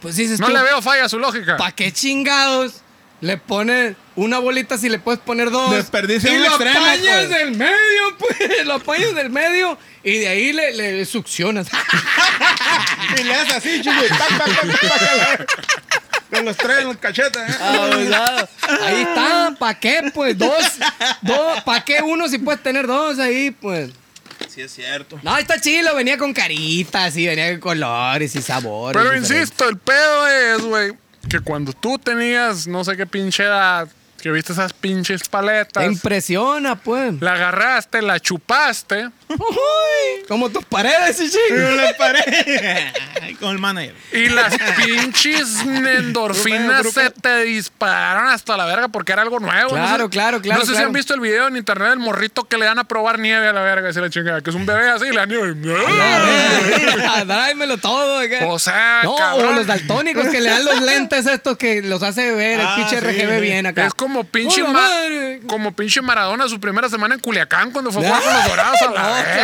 [0.00, 1.56] pues dices No tú, le veo falla a su lógica.
[1.56, 2.74] ¿para qué chingados
[3.20, 5.70] le pones una bolita si le puedes poner dos?
[5.70, 7.28] Desperdicia y un lo extremo, apañas pues.
[7.30, 8.66] del medio, pues.
[8.66, 11.68] Lo apañas del medio y de ahí le, le succionas.
[13.18, 13.96] Y le haces así, chico.
[16.30, 17.56] Con los tres en los cachetes, ¿eh?
[17.60, 18.46] Ah,
[18.82, 20.10] ahí está, ¿para qué?
[20.14, 20.78] Pues dos,
[21.22, 23.50] dos, ¿para qué uno si puedes tener dos ahí?
[23.50, 23.90] Pues.
[24.48, 25.18] Sí, es cierto.
[25.22, 28.96] No, está chilo, venía con caritas y venía con colores y sabores.
[28.96, 29.48] Pero diferentes.
[29.48, 30.92] insisto, el pedo es, güey,
[31.28, 33.88] que cuando tú tenías no sé qué pinche edad,
[34.20, 37.20] que viste esas pinches Te paletas, impresiona, pues.
[37.20, 41.18] la agarraste, la chupaste, Uy, como tus paredes,
[41.50, 42.22] le paré.
[42.26, 43.94] Ay, Con el manager.
[44.12, 49.70] y las pinches endorfinas se te dispararon hasta la verga porque era algo nuevo.
[49.70, 51.98] Claro, no sé, claro, claro, No sé si han visto el video en internet del
[51.98, 54.56] morrito que le dan a probar nieve a la verga, esa la chingada, que es
[54.56, 55.54] un bebé así, y le dan nieve.
[57.26, 58.18] Dámelo todo.
[58.20, 58.46] acá.
[58.46, 59.54] O sea, no, o cabrón.
[59.56, 63.00] los daltónicos que le dan los lentes estos que los hace ver Ah, el pinche
[63.00, 63.40] sí, RGB sí.
[63.40, 63.86] bien acá.
[63.86, 65.40] Es como pinche, ¡Hola, madre!
[65.46, 68.48] como pinche Maradona su primera semana en Culiacán cuando fue a Ah, jugar con los
[68.48, 69.00] dorados a la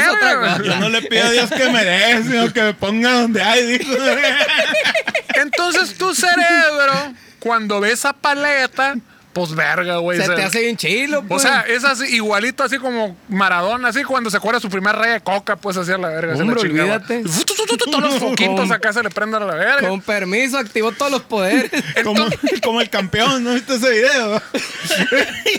[0.07, 0.63] no, verga.
[0.65, 3.76] Yo no le pido a Dios que me dé, sino que me ponga donde hay.
[5.35, 8.95] Entonces tu cerebro, cuando ve esa paleta,
[9.37, 10.19] pues verga, güey.
[10.19, 11.43] Se se- te hace bien chilo, O pues.
[11.43, 15.21] sea, es así, igualito así como Maradona, así cuando se acuerda su primer raya de
[15.21, 16.35] coca, pues así a la verga.
[16.37, 17.23] se Hombre, la olvídate.
[17.85, 19.89] Todos los foquitos acá se le prenden a la verga.
[19.91, 21.71] con permiso, activó todos los poderes.
[22.03, 22.25] Como,
[22.63, 24.43] como el campeón, ¿no viste ese video?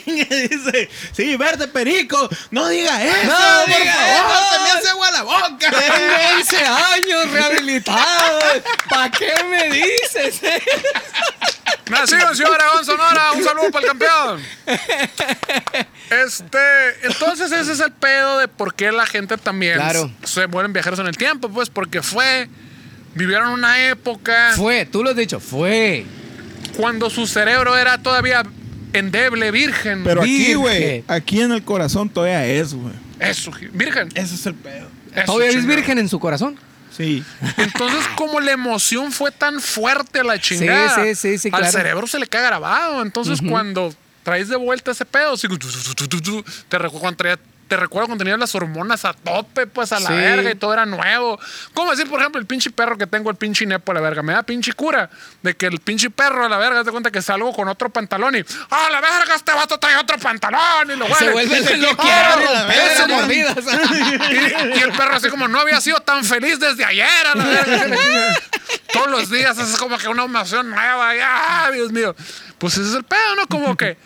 [0.08, 4.54] Y dice, sí, verde perico, no diga eso, No por diga favor, eso.
[4.54, 5.58] se me hace agua la boca.
[5.60, 8.40] Tengo 11 años rehabilitado.
[8.90, 10.42] ¿Para qué me dices?
[11.90, 13.32] Nacido en Ciudad Aragón, Sonora.
[13.34, 14.42] Un saludo para el campeón.
[16.10, 16.58] Este,
[17.04, 20.10] entonces ese es el pedo de por qué la gente también Claro.
[20.24, 22.48] se vuelven viajeros en el tiempo, pues porque fue,
[23.16, 26.06] vivieron una época Fue, tú lo has dicho, fue.
[26.78, 28.44] cuando su cerebro era todavía
[28.94, 30.04] endeble, virgen.
[30.04, 32.94] Pero aquí, güey, aquí en el corazón todavía es, güey.
[33.20, 34.10] Eso, virgen.
[34.16, 34.88] Ese es el pedo.
[35.14, 35.76] Eso, Todavía es chingado.
[35.76, 36.58] virgen en su corazón.
[36.98, 37.24] Sí.
[37.58, 42.08] Entonces, como la emoción fue tan fuerte a la chingada, sí, sí, sí, al cerebro
[42.08, 43.02] se le queda grabado.
[43.04, 43.94] Entonces, cuando
[44.24, 45.48] traes de vuelta ese pedo, te,
[46.80, 50.14] recu- cuando traía- te recuerdo cuando tenías las hormonas a tope, pues a la Sí.
[50.14, 51.40] verga y todo era nuevo.
[51.74, 54.22] ¿Cómo decir, por ejemplo, el pinche perro que tengo, el pinche nepo a la verga?
[54.24, 55.10] Me da pinche cura
[55.42, 58.36] de que el pinche perro a la verga te cuenta que salgo con otro pantalón
[58.36, 59.36] y ¡Ah, la verga!
[59.36, 61.32] Este vato trae otro pantalón y lo Se huele.
[61.34, 62.38] vuelve Y lo quiero a
[63.34, 67.44] y, y el perro así como no había sido tan feliz desde ayer a la
[67.46, 67.98] verga.
[68.94, 71.16] Todos los días es como que una emoción nueva.
[71.16, 72.16] Y, ¡ah, Dios mío!
[72.58, 73.48] Pues ese es el pedo, ¿no?
[73.48, 73.98] Como que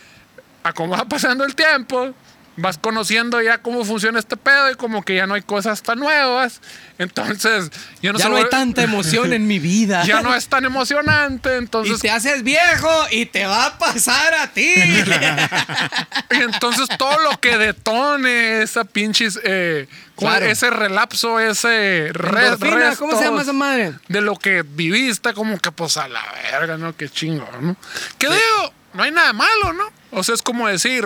[0.64, 2.14] a cómo va pasando el tiempo,
[2.62, 6.00] vas conociendo ya cómo funciona este pedo y como que ya no hay cosas tan
[6.00, 6.62] nuevas.
[6.98, 10.04] Entonces, ya no, ya no hay tanta emoción en mi vida.
[10.06, 11.54] Ya no es tan emocionante.
[11.56, 14.74] Y Entonces, te haces viejo y te va a pasar a ti.
[16.32, 20.46] Y entonces todo lo que detone esa pinches, eh, ¿cómo- Claro.
[20.46, 23.94] ese relapso, ese re- Endorfina, ¿Cómo se llama esa madre?
[24.08, 26.96] De lo que viviste, como que pues a la verga, ¿no?
[26.96, 27.76] Qué chingo, ¿no?
[28.18, 29.84] Que digo, no hay nada malo, ¿no?
[30.12, 31.06] O sea, es como decir,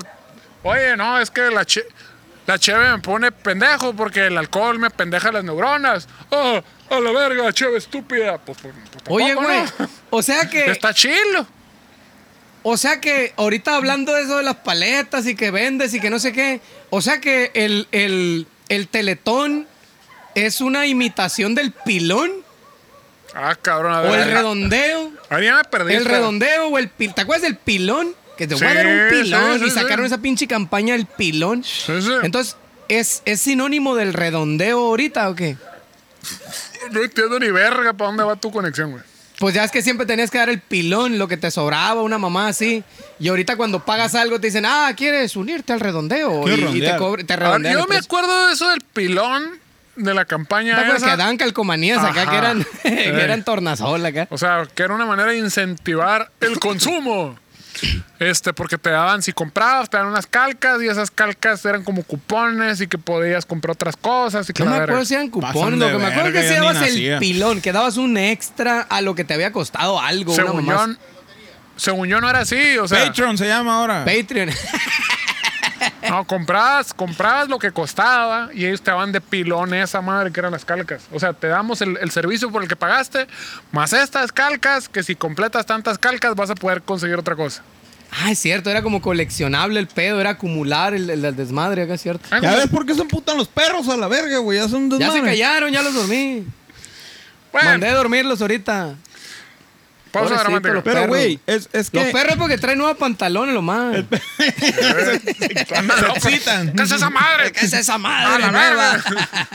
[0.66, 1.86] oye, no, es que la, che-
[2.46, 6.08] la cheve me pone pendejo porque el alcohol me pendeja las neuronas.
[6.30, 8.38] Oh, a la verga, cheve estúpida.
[8.38, 9.64] Pues, pues, pues, Oye, güey.
[9.80, 9.90] ¿no?
[10.12, 10.70] O sea que.
[10.72, 11.48] Está chilo.
[12.68, 16.10] O sea que ahorita hablando de eso de las paletas y que vendes y que
[16.10, 16.62] no sé qué.
[16.90, 19.68] O sea que el, el, el teletón
[20.34, 22.32] es una imitación del pilón
[23.36, 24.12] Ah, cabrón, a ver.
[24.12, 25.12] o el redondeo.
[25.30, 25.94] Ahí me perdí.
[25.94, 27.14] El redondeo o el pilón.
[27.16, 28.16] ¿Te acuerdas del pilón?
[28.38, 30.14] Que te voy a dar un pilón sí, y sacaron sí.
[30.14, 31.64] esa pinche campaña del pilón.
[31.64, 32.12] Sí, sí.
[32.24, 32.58] Entonces,
[32.90, 35.58] ¿es, ¿es sinónimo del redondeo ahorita o qué?
[36.92, 39.04] No entiendo ni verga para dónde va tu conexión, güey.
[39.40, 42.18] Pues ya es que siempre tenías que dar el pilón, lo que te sobraba, una
[42.18, 42.84] mamá así.
[43.20, 46.48] Y ahorita cuando pagas algo te dicen, ah, ¿quieres unirte al redondeo?
[46.48, 49.60] Y, y te, cobre- te A ver, redondean yo me acuerdo de eso del pilón
[49.98, 51.12] de la campaña ¿Te acuerdas esa.
[51.12, 54.28] que daban calcomanías acá que eran, que eran tornasol acá?
[54.30, 57.38] O sea, que era una manera de incentivar el consumo.
[58.20, 62.04] Este, porque te daban, si comprabas, te daban unas calcas y esas calcas eran como
[62.04, 65.80] cupones y que podías comprar otras cosas y que No me acuerdo si eran cupones.
[65.80, 67.20] Lo que me acuerdo que si dabas el nacía.
[67.20, 70.34] pilón, que dabas un extra a lo que te había costado algo.
[70.34, 70.96] una Según mamá yo,
[71.78, 74.06] según yo no era así, o sea, Patreon se llama ahora.
[74.06, 74.50] Patreon.
[76.10, 80.40] no, comprabas, comprabas lo que costaba y ellos te daban de pilón esa madre que
[80.40, 81.04] eran las calcas.
[81.12, 83.28] O sea, te damos el, el servicio por el que pagaste,
[83.72, 87.62] más estas calcas, que si completas tantas calcas vas a poder conseguir otra cosa.
[88.12, 91.96] ah, es cierto, era como coleccionable el pedo, era acumular el, el- el desmadre acá,
[91.96, 92.26] es cierto.
[92.32, 94.60] Ah, ¿Ya como- ves por qué se emputan los perros a la verga, güey?
[94.60, 95.24] Ya son Ya se desmadre.
[95.32, 96.46] callaron, ya los dormí.
[97.52, 98.96] Bueno, Mandé a dormirlos ahorita.
[100.20, 100.74] Pausa dramática.
[100.74, 101.08] los Pero, perros.
[101.08, 102.00] güey, es, es que...
[102.00, 103.96] Los perros porque traen nuevos pantalones, lo más.
[104.38, 104.48] ¿Qué
[106.84, 107.52] es esa madre?
[107.52, 109.04] ¿Qué es esa A madre la nueva?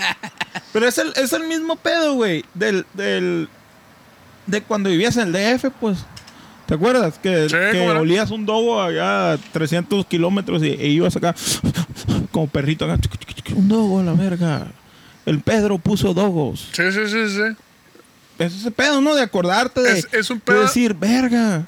[0.73, 2.45] Pero es el, es el mismo pedo, güey.
[2.55, 3.49] Del, del...
[4.47, 5.99] De cuando vivías en el DF, pues.
[6.67, 7.19] ¿Te acuerdas?
[7.19, 11.35] Que, Sí, que olías un dogo allá a 300 kilómetros y, e ibas acá
[12.31, 12.99] como perrito acá.
[13.57, 14.69] Un dogo a la verga.
[15.27, 16.69] El Pedro puso dogos.
[16.73, 17.57] Sí, sí, sí, sí.
[18.41, 19.15] Es ese pedo, ¿no?
[19.15, 21.67] De acordarte de, Es- es un de pedo- decir, verga,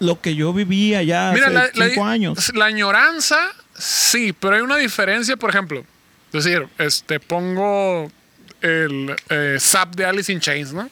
[0.00, 2.54] lo que yo vivía ya Mira, hace la, la- cinco años.
[2.54, 3.38] la añoranza,
[3.78, 5.84] sí, pero hay una diferencia, por ejemplo.
[6.32, 8.10] Es decir, este, pongo
[8.60, 10.90] el eh, Zap de Alice in Chains, ¿no?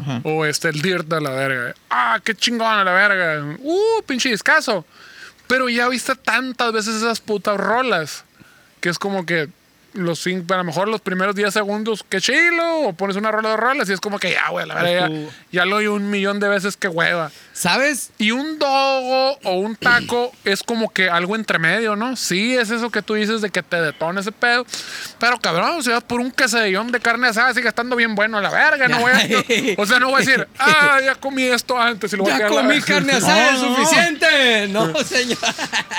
[0.00, 0.20] Ajá.
[0.24, 1.74] O este, el Dirt de la verga.
[1.88, 3.56] Ah, qué chingón a la verga.
[3.60, 4.84] Uh, pinche discazo.
[5.46, 8.24] Pero ya viste tantas veces esas putas rolas
[8.80, 9.48] que es como que
[9.94, 13.50] los cinco, a lo mejor los primeros 10 segundos, qué chilo, o pones una rola
[13.50, 15.86] de rolas y es como que ya, güey, a la verga, ya, ya lo oí
[15.86, 17.30] un millón de veces que hueva.
[17.52, 18.10] ¿Sabes?
[18.16, 22.16] Y un dogo o un taco es como que algo entre medio, ¿no?
[22.16, 24.64] Sí, es eso que tú dices de que te detona ese pedo.
[25.18, 28.40] Pero cabrón, o sea, por un quesadillón de carne asada sigue estando bien bueno a
[28.40, 28.88] la verga.
[28.88, 29.16] No voy a-
[29.76, 32.38] o sea, no voy a decir, ah, ya comí esto antes y lo voy a
[32.38, 32.86] Ya comí verga".
[32.86, 33.76] carne asada, es No, no.
[33.76, 34.68] suficiente.
[34.68, 35.38] No, señor.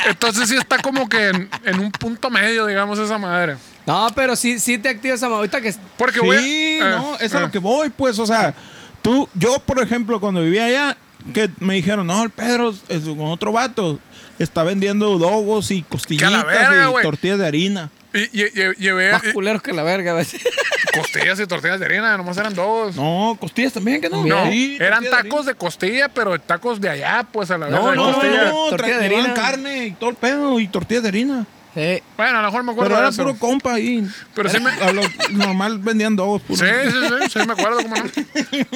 [0.07, 3.57] Entonces sí está como que en, en un punto medio, digamos, esa madre.
[3.85, 7.17] No, pero sí, sí te activas esa ahorita que Porque Sí, voy a- eh, no,
[7.19, 8.53] es a lo que voy, pues, o sea,
[9.01, 10.97] tú, yo, por ejemplo, cuando vivía allá,
[11.33, 13.99] que me dijeron, no, el Pedro es con otro vato,
[14.39, 17.89] está vendiendo dogos y costillitas verga, y tortillas de harina.
[18.13, 20.13] Y, y- y- llevé, más culeros que la verga.
[20.13, 20.35] ¿ves?
[20.93, 22.95] costillas y tortillas de harina, nomás eran dos.
[22.95, 24.23] No, costillas también, que no.
[24.25, 27.69] No, Sí, eran tortillas de tacos de costilla, pero tacos de allá, pues a la
[27.69, 27.95] No, harina.
[27.95, 29.33] No, no, no, Tortilla de harina.
[29.33, 31.45] carne y todo el pedo y tortillas de harina.
[31.75, 32.03] Sí.
[32.17, 33.23] Bueno, a lo mejor me acuerdo Pero de era eso.
[33.23, 34.07] puro compa ahí.
[34.35, 35.01] Pero sí me- A lo
[35.31, 36.39] normal vendían dos.
[36.43, 36.59] puro.
[36.59, 38.03] Sí, sí, sí, sí, me acuerdo, cómo no.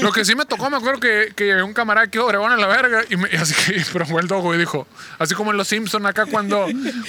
[0.01, 2.57] Lo que sí me tocó, me acuerdo que, que un camarada aquí de Obregón a
[2.57, 4.87] la verga y, me- y así que pero fue el dogo y dijo,
[5.19, 6.65] así como en Los Simpson acá cuando,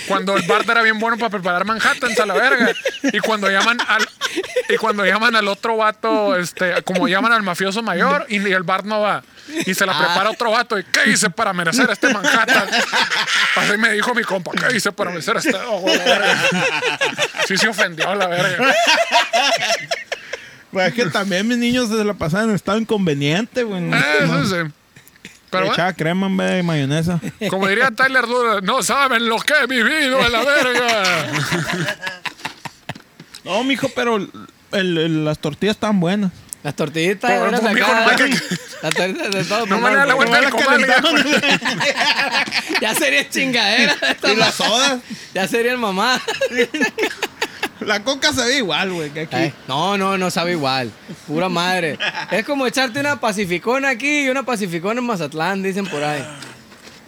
[0.07, 2.71] cuando el Bart era bien bueno para preparar Manhattans a la verga
[3.05, 4.07] y cuando llaman al
[4.69, 8.63] y cuando llaman al otro vato, este, como llaman al mafioso mayor y, y el
[8.63, 9.23] Bart no va
[9.65, 12.69] y se la prepara otro vato y ¿qué hice para merecer este Manhattan?
[13.57, 15.57] Así me dijo mi compa, ¿qué hice para merecer este
[15.87, 16.43] la verga?"
[17.47, 18.75] Sí se ofendió la verga.
[20.73, 23.83] Pues es que también mis niños se la pasaban en estado inconveniente, güey.
[23.93, 24.51] Eh, Eso sí.
[24.51, 24.73] Pero
[25.51, 25.73] Pero bueno.
[25.73, 27.21] echaba crema en vez de mayonesa.
[27.49, 31.27] Como diría Tyler Durden, no saben lo que he vivido en la verga.
[33.45, 34.31] No, mijo, pero el-
[34.73, 36.33] el- las tortillas están buenas.
[36.63, 37.53] Las tortillitas Pero, eran
[38.83, 39.67] Las tortillas de todo.
[39.67, 41.25] No me la vuelta las calentaban.
[42.81, 43.97] Ya sería chingadera.
[44.33, 45.01] Y las sodas.
[45.35, 46.21] Ya serían mamá.
[47.81, 49.37] La coca se ve igual, güey, que aquí.
[49.37, 50.91] Ay, No, no, no sabe igual.
[51.29, 51.97] Pura madre.
[52.31, 56.25] Es como echarte una pacificona aquí y una pacificona en Mazatlán, dicen por ahí.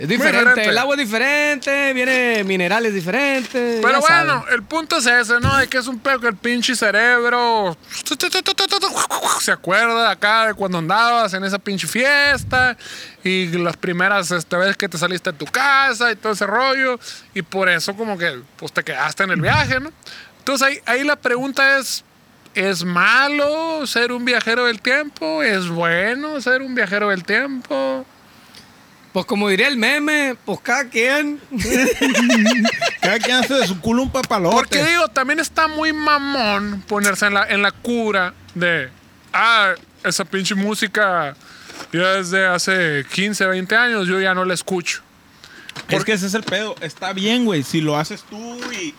[0.01, 0.39] Es diferente.
[0.39, 0.71] diferente.
[0.71, 3.81] El agua es diferente, viene minerales diferentes.
[3.83, 4.27] Pero ya saben.
[4.29, 5.55] bueno, el punto es ese, ¿no?
[5.59, 7.77] De que es un pedo que el pinche cerebro
[9.41, 12.79] se acuerda acá de cuando andabas en esa pinche fiesta
[13.23, 16.99] y las primeras este, veces que te saliste de tu casa y todo ese rollo.
[17.35, 19.93] Y por eso como que pues te quedaste en el viaje, ¿no?
[20.39, 22.05] Entonces ahí, ahí la pregunta es,
[22.55, 25.43] ¿es malo ser un viajero del tiempo?
[25.43, 28.07] ¿Es bueno ser un viajero del tiempo?
[29.13, 31.41] Pues como diría el meme, pues cada quien.
[33.01, 34.55] Cada quien hace de su culo un papalote.
[34.55, 38.91] Porque digo, también está muy mamón ponerse en la, en la cura de,
[39.33, 39.73] ah,
[40.05, 41.35] esa pinche música
[41.93, 45.03] ya desde hace 15, 20 años yo ya no la escucho.
[45.89, 46.77] Porque ese es el pedo.
[46.81, 48.95] Está bien, güey, si lo haces tú y,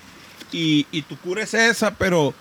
[0.51, 2.33] y, y tu cura es esa, pero,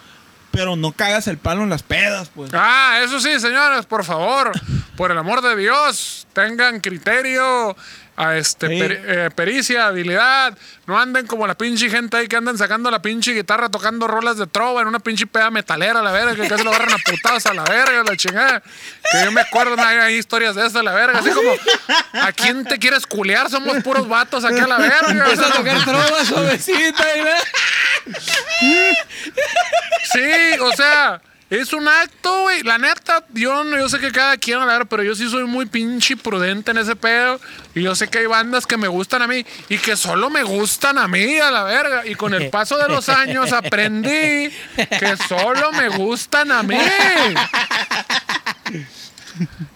[0.50, 2.50] pero no cagas el palo en las pedas, pues.
[2.54, 4.52] Ah, eso sí, señores, por favor,
[4.96, 7.76] por el amor de Dios, tengan criterio,
[8.22, 8.78] a este, Sí.
[8.82, 10.56] eh, pericia, habilidad.
[10.86, 14.36] No anden como la pinche gente ahí que andan sacando la pinche guitarra tocando rolas
[14.36, 17.46] de trova en una pinche peda metalera, la verga, que casi lo agarran a putadas
[17.46, 18.60] a la verga, la chingada.
[18.60, 21.20] Que yo me acuerdo, hay, hay historias de eso, la verga.
[21.20, 21.50] Así como,
[22.12, 23.48] ¿a quién te quieres culear?
[23.48, 25.10] Somos puros vatos aquí a la verga.
[25.10, 27.36] Empieza a tocar trova suavecita y la...
[30.12, 31.20] Sí, o sea,
[31.50, 32.62] es un acto, güey.
[32.62, 35.44] La neta, yo, yo sé que cada quien, a la verga, pero yo sí soy
[35.44, 37.40] muy pinche prudente en ese pedo.
[37.74, 40.44] Y yo sé que hay bandas que me gustan a mí y que solo me
[40.44, 42.06] gustan a mí, a la verga.
[42.06, 46.78] Y con el paso de los años aprendí que solo me gustan a mí.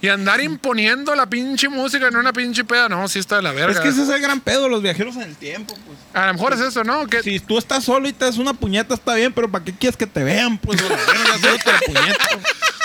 [0.02, 3.52] Y andar imponiendo la pinche música en una pinche peda, no, sí está de la
[3.52, 3.72] verga.
[3.72, 5.98] Es que ese es el gran pedo, los viajeros en el tiempo, pues.
[6.12, 7.06] A lo mejor es eso, ¿no?
[7.06, 9.72] Que Si tú estás solo y te das una puñeta, está bien, pero ¿para qué
[9.74, 10.58] quieres que te vean?
[10.58, 11.04] Pues, la verga,
[11.34, 12.24] haciéndote la puñeta.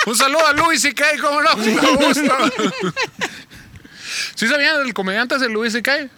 [0.06, 1.56] Un saludo a Louis C.K., ¿cómo no?
[1.56, 1.72] Me
[2.06, 2.36] gusta.
[4.34, 6.08] ¿Sí sabían del comediante de Louis C.K.?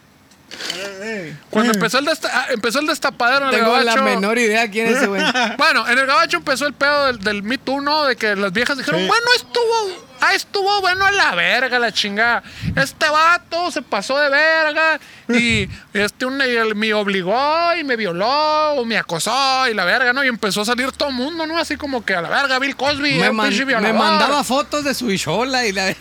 [1.50, 4.86] Cuando empezó el, desta- ah, empezó el destapadero en el Tengo la menor idea quién
[4.86, 5.22] es ese güey.
[5.56, 8.04] Bueno, en el gabacho empezó el pedo del, del Me Too, ¿no?
[8.04, 9.06] De que las viejas dijeron, Sí.
[9.06, 12.42] bueno, estuvo, ah, estuvo bueno a la verga, la chingada.
[12.76, 14.98] Este vato se pasó de verga
[15.28, 20.12] y este un, y me obligó y me violó o me acosó y la verga,
[20.12, 20.24] ¿no?
[20.24, 21.58] Y empezó a salir todo el mundo, ¿no?
[21.58, 23.50] Así como que a la verga, Bill Cosby, Me, man-
[23.82, 25.94] me mandaba fotos de su ishola y la...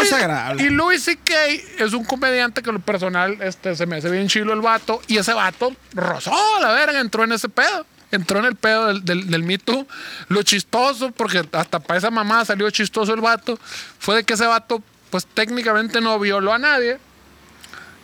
[0.00, 0.62] Desagradable.
[0.66, 1.32] Y Louis C.K.
[1.78, 5.00] es un comediante que lo personal este, se me hace bien chilo el vato.
[5.06, 7.86] Y ese vato rozó la verga, entró en ese pedo.
[8.12, 9.86] Entró en el pedo del, del, del Me Too.
[10.28, 13.58] Lo chistoso, porque hasta para esa mamá salió chistoso el vato,
[13.98, 16.98] fue de que ese vato, pues técnicamente no violó a nadie.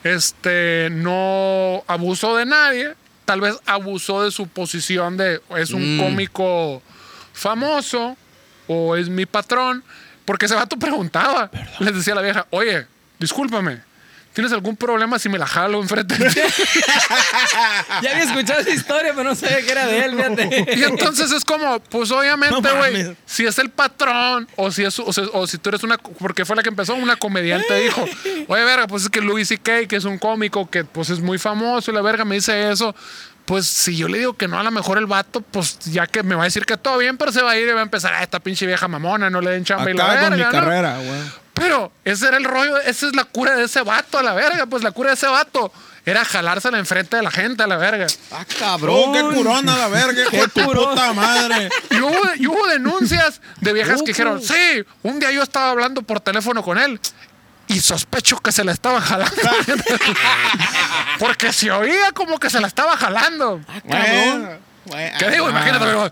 [0.05, 2.95] Este, no abusó de nadie.
[3.25, 6.83] Tal vez abusó de su posición de es un cómico
[7.35, 8.17] famoso
[8.67, 9.85] o es mi patrón.
[10.25, 11.51] Porque ese vato preguntaba.
[11.81, 12.87] Les decía a la vieja, oye,
[13.19, 13.81] discúlpame,
[14.39, 16.41] ¿tienes algún problema si me la jalo enfrente de ti?
[18.03, 20.84] Ya había escuchado esa historia, pero no sabía que era de él, Y fíjate.
[20.84, 25.59] entonces es como, pues obviamente, güey, si es el patrón o si es o, si
[25.59, 28.05] tú eres una, porque fue la que empezó, una comediante dijo,
[28.47, 31.39] oye, verga, pues es que Louis C.K., que es un cómico que pues es muy
[31.39, 32.95] famoso y la verga me dice eso.
[33.45, 36.22] Pues si yo le digo que no, a lo mejor el vato, pues ya que
[36.22, 37.82] me va a decir que todo bien, pero se va a ir y va a
[37.82, 40.28] empezar, a esta pinche vieja mamona, no le den chamba y la verga.
[40.28, 40.51] con mi ¿no?
[40.53, 41.47] carrera, güey.
[41.59, 44.67] Pero ese era el rollo, esa es la cura de ese vato, a la verga.
[44.67, 45.73] Pues la cura de ese vato
[46.07, 48.07] era jalársela enfrente de la gente a la verga.
[48.33, 49.13] Ah, Oh, cabrón.
[49.13, 50.91] qué curona la verga, de tu curón.
[50.91, 51.69] puta madre.
[51.91, 56.03] Y hubo, y hubo denuncias de viejas que dijeron, sí, un día yo estaba hablando
[56.03, 56.99] por teléfono con él
[57.67, 59.35] y sospecho que se la estaba jalando.
[61.19, 63.61] Porque se oía como que se la estaba jalando.
[63.85, 65.47] Bueno, bueno, ¿Qué digo?
[65.47, 66.11] ah, Imagínate, pero-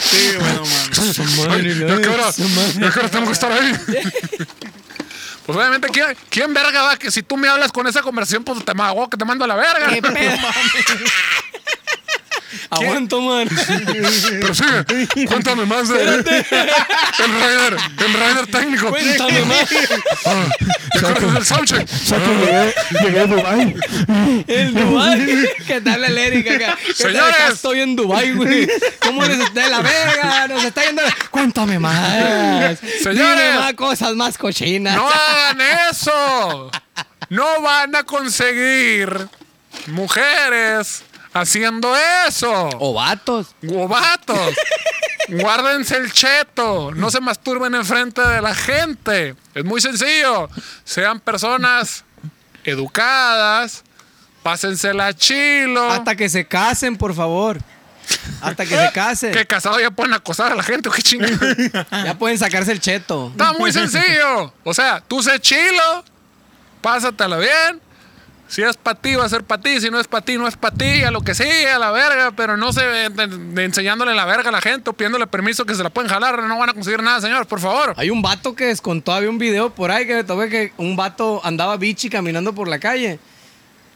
[0.00, 1.50] Sí, bueno, man.
[1.52, 2.28] Ay, ¿a qué hora?
[2.28, 2.32] ¿A
[2.92, 3.72] qué hora tengo que estar ahí?
[5.48, 6.98] Pues obviamente, ¿quién, quién verga va?
[6.98, 9.48] Que si tú me hablas con esa conversación, pues te mago que te mando a
[9.48, 9.88] la verga.
[9.88, 10.36] ¿Qué pedo?
[12.70, 13.48] Aguanto, man.
[14.28, 18.90] Pero sigue, cuéntame más de el rider, el rider técnico.
[18.90, 19.68] Cuéntame más.
[20.26, 20.46] Ah,
[20.94, 21.88] ¿y cuál es el soundcheck?
[21.88, 23.74] llegué, llegué a Dubai.
[24.46, 25.48] El Dubai.
[25.66, 26.78] ¿Qué tal el Eric acá?
[26.94, 27.34] Señores.
[27.34, 28.68] Acá Estoy en Dubai, güey.
[29.00, 30.48] ¿Cómo les está de la verga?
[30.48, 31.02] Nos está yendo.
[31.30, 32.78] Cuéntame más.
[33.02, 33.56] Señores.
[33.56, 34.94] Más cosas más cochinas.
[34.94, 35.60] ¡No hagan
[35.90, 36.70] eso!
[37.30, 39.28] No van a conseguir
[39.86, 41.04] mujeres
[41.40, 41.94] haciendo
[42.26, 42.70] eso.
[42.78, 43.54] O vatos.
[43.62, 44.54] ¡Guabatos!
[45.28, 46.92] Guárdense el cheto.
[46.92, 49.34] No se masturben enfrente de la gente.
[49.54, 50.48] Es muy sencillo.
[50.84, 52.04] Sean personas
[52.64, 53.84] educadas.
[54.42, 55.90] Pásensela chilo.
[55.90, 57.58] Hasta que se casen, por favor.
[58.40, 59.32] Hasta que se casen.
[59.32, 60.88] Que casados ya pueden acosar a la gente.
[60.88, 61.36] ¿o ¿Qué chingada?
[62.04, 63.28] Ya pueden sacarse el cheto.
[63.30, 64.52] Está muy sencillo.
[64.64, 66.04] O sea, tú sé chilo,
[66.80, 67.87] pásatela bien.
[68.48, 69.80] Si es para ti, va a ser para ti.
[69.80, 71.02] Si no es para ti, no es para ti.
[71.02, 72.32] A lo que sigue, a la verga.
[72.32, 75.82] Pero no se de enseñándole la verga a la gente o pidiéndole permiso que se
[75.82, 76.42] la pueden jalar.
[76.42, 77.94] No van a conseguir nada, señor, por favor.
[77.96, 80.96] Hay un vato que descontó, había un video por ahí que me tomé que un
[80.96, 83.20] vato andaba bichi caminando por la calle.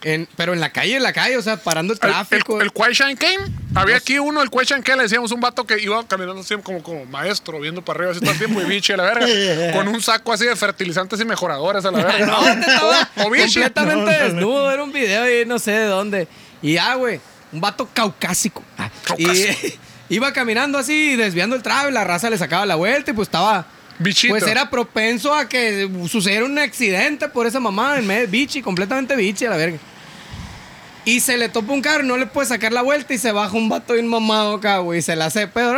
[0.05, 2.61] En- pero en la calle, en la calle, o sea, parando el El, tráfico.
[2.61, 3.39] el, el Shan Kane.
[3.75, 6.83] Había aquí uno, el Shan Kane, le decíamos un vato que iba caminando así como,
[6.83, 9.27] como maestro, viendo para arriba, así todo el tiempo y bichi a la verga.
[9.73, 12.27] con un saco así de fertilizantes y mejoradores a la verga.
[12.27, 13.61] No, te estaba o bichi.
[13.61, 14.71] completamente desnudo.
[14.71, 16.29] Era un video y no sé de dónde.
[16.61, 17.21] Y ya, güey,
[17.53, 18.63] un vato caucásico.
[18.79, 19.53] Ah, Caucásico.
[20.09, 23.29] Y iba caminando así, desviando el tráfico, la raza le sacaba la vuelta y pues
[23.29, 23.67] estaba...
[23.99, 24.33] Bichito.
[24.35, 29.15] Pues era propenso a que sucediera un accidente por esa mamá en medio bichi, completamente
[29.15, 29.79] bichi a la verga.
[31.05, 33.57] Y se le topa un carro, no le puede sacar la vuelta y se baja
[33.57, 35.01] un vato bien mamado acá, güey.
[35.01, 35.75] Y se la hace pedo.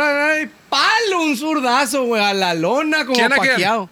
[0.69, 3.51] Palo, un zurdazo, güey, a la lona como ¿Quién a quién?
[3.53, 3.89] paqueado.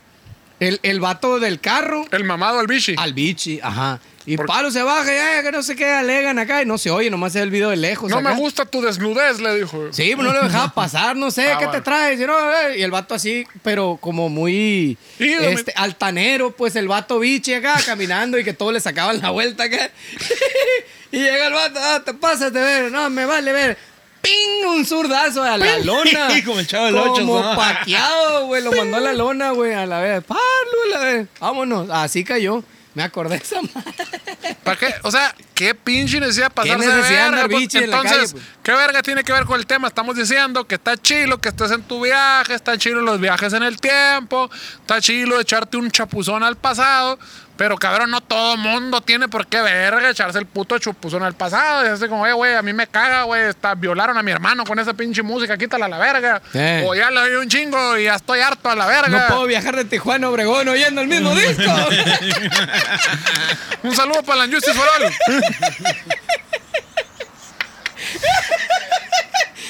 [0.60, 2.96] El, el vato del carro El mamado al bichi.
[2.98, 4.00] al bichi, ajá.
[4.26, 6.78] Y Por- palo se baja y ay, que no sé qué alegan acá y no
[6.78, 8.10] se oye, nomás se ve el video de lejos.
[8.10, 8.30] No acá.
[8.30, 9.88] me gusta tu desnudez, le dijo.
[9.92, 11.72] Sí, pues no lo dejaba pasar, no sé, Ah, ¿qué bueno.
[11.72, 12.22] te traes?
[12.22, 16.88] Y, no, eh, y el vato así, pero como muy Sí, este, altanero, pues el
[16.88, 19.90] vato bichi acá caminando y que todos le sacaban la vuelta acá.
[21.14, 23.78] y llega el vato, ah, te pasas de ver, no, me vale ver.
[24.20, 24.66] ¡Ping!
[24.66, 26.30] Un zurdazo a la lona.
[26.46, 27.56] Como el Chavo del Ocho, Como ¿no?
[27.56, 28.64] paqueado, güey.
[28.64, 30.24] Lo mandó a la lona, güey, a la vez.
[30.24, 30.40] ¡Palo,
[30.86, 31.28] a la vez!
[31.40, 31.90] Vámonos.
[31.92, 32.64] Así cayó.
[32.96, 34.56] Me acordé de esa madre.
[34.64, 34.94] ¿Para qué?
[35.02, 37.58] O sea, ¿qué pinche necesidad pasarse necesidad de verga?
[37.58, 38.44] en la Entonces, calle, pues?
[38.62, 39.88] ¿qué verga tiene que ver con el tema?
[39.88, 43.64] Estamos diciendo que está chilo que estés en tu viaje, está chilo los viajes en
[43.64, 44.50] el tiempo,
[44.80, 47.18] está chilo echarte un chapuzón al pasado,
[47.58, 51.86] pero cabrón, no todo mundo tiene por qué verga echarse el puto chapuzón al pasado.
[51.86, 53.44] Y así como, "Eh, güey, a mí me caga, güey,
[53.78, 56.42] violaron a mi hermano con esa pinche música, quítala a la verga.
[56.86, 59.08] O ya le doy un chingo y ya estoy harto a la verga.
[59.08, 61.64] No puedo viajar de Tijuana a Obregón oyendo el mismo disco.
[63.84, 65.04] Un saludo para la Justice for All.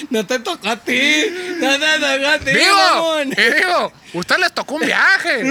[0.09, 1.25] No te tocó a ti.
[1.59, 3.31] No te tocó a ti, Digo, mamón.
[3.31, 5.43] y digo, usted les tocó un viaje.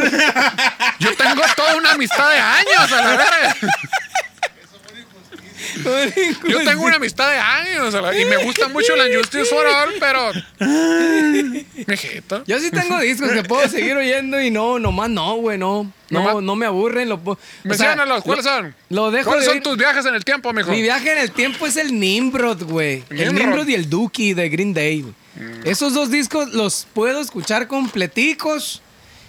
[0.99, 3.57] Yo tengo toda una amistad de años, a la verga.
[6.49, 9.67] Yo tengo una amistad de años a la- y me gusta mucho la Justice for
[9.67, 10.31] All, pero.
[11.87, 12.45] Mijito.
[12.47, 15.91] Yo sí tengo discos que puedo seguir oyendo y no, nomás no, güey, no.
[16.11, 17.09] No, no me aburren.
[17.09, 18.75] Lo, o Menciónalos, ¿cuáles son?
[18.91, 20.71] Lo dejo ¿Cuáles de son tus viajes en el tiempo, mijo?
[20.71, 23.03] Mi viaje en el tiempo es el Nimrod, güey.
[23.11, 23.67] El Nimrod.
[23.69, 25.15] Y el Dookie de Green Day, güey.
[25.65, 28.83] Esos dos discos los puedo escuchar completicos,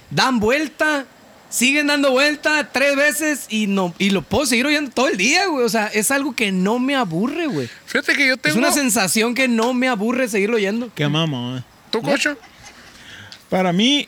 [0.09, 1.05] dan vuelta,
[1.49, 5.45] siguen dando vuelta tres veces y no y lo puedo seguir oyendo todo el día,
[5.47, 5.63] güey.
[5.65, 7.69] O sea, es algo que no me aburre, güey.
[7.85, 8.57] Fíjate que yo Es tengo.
[8.57, 10.89] una sensación que no me aburre seguirlo oyendo.
[10.93, 11.65] Qué mamá.
[11.93, 12.35] ¿Tú, cocho?
[13.49, 14.07] Para mí,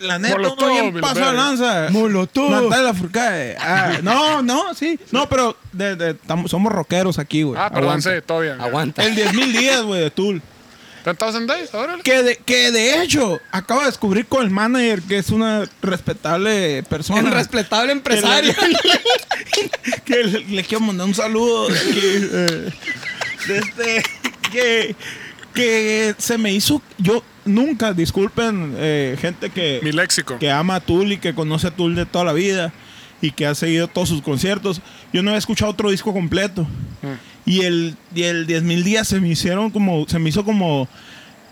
[0.00, 1.32] la neta, Molotov, uno bien de verga.
[1.32, 1.88] lanza.
[1.90, 2.50] Molotov.
[2.50, 3.56] Natalia Lafourcade.
[3.58, 5.00] Ah, no, no, sí.
[5.10, 7.58] No, pero de- de- tam- somos rockeros aquí, güey.
[7.60, 8.14] Ah, perdón, Aguanta.
[8.14, 8.60] sí, todo bien.
[8.60, 9.02] Aguanta.
[9.02, 10.42] El 10.000 días, güey, de Tool.
[11.04, 11.72] ¿Ten Thousand Days?
[11.72, 12.02] Órale.
[12.02, 16.82] Que de, que de hecho, acabo de descubrir con el manager que es una respetable
[16.82, 17.20] persona.
[17.22, 18.52] Un respetable empresario.
[20.04, 22.70] que le, le quiero mandar un saludo de aquí, eh,
[23.48, 24.02] de este,
[24.52, 24.94] que,
[25.60, 26.82] que se me hizo.
[26.98, 29.80] Yo nunca, disculpen, eh, gente que.
[29.82, 30.38] Mi léxico.
[30.38, 32.72] Que ama a Tool y que conoce a Tool de toda la vida
[33.20, 34.80] y que ha seguido todos sus conciertos.
[35.12, 36.62] Yo no había escuchado otro disco completo.
[37.02, 37.46] Mm.
[37.46, 40.06] Y el, y el 10.000 días se me hicieron como.
[40.08, 40.88] Se me hizo como.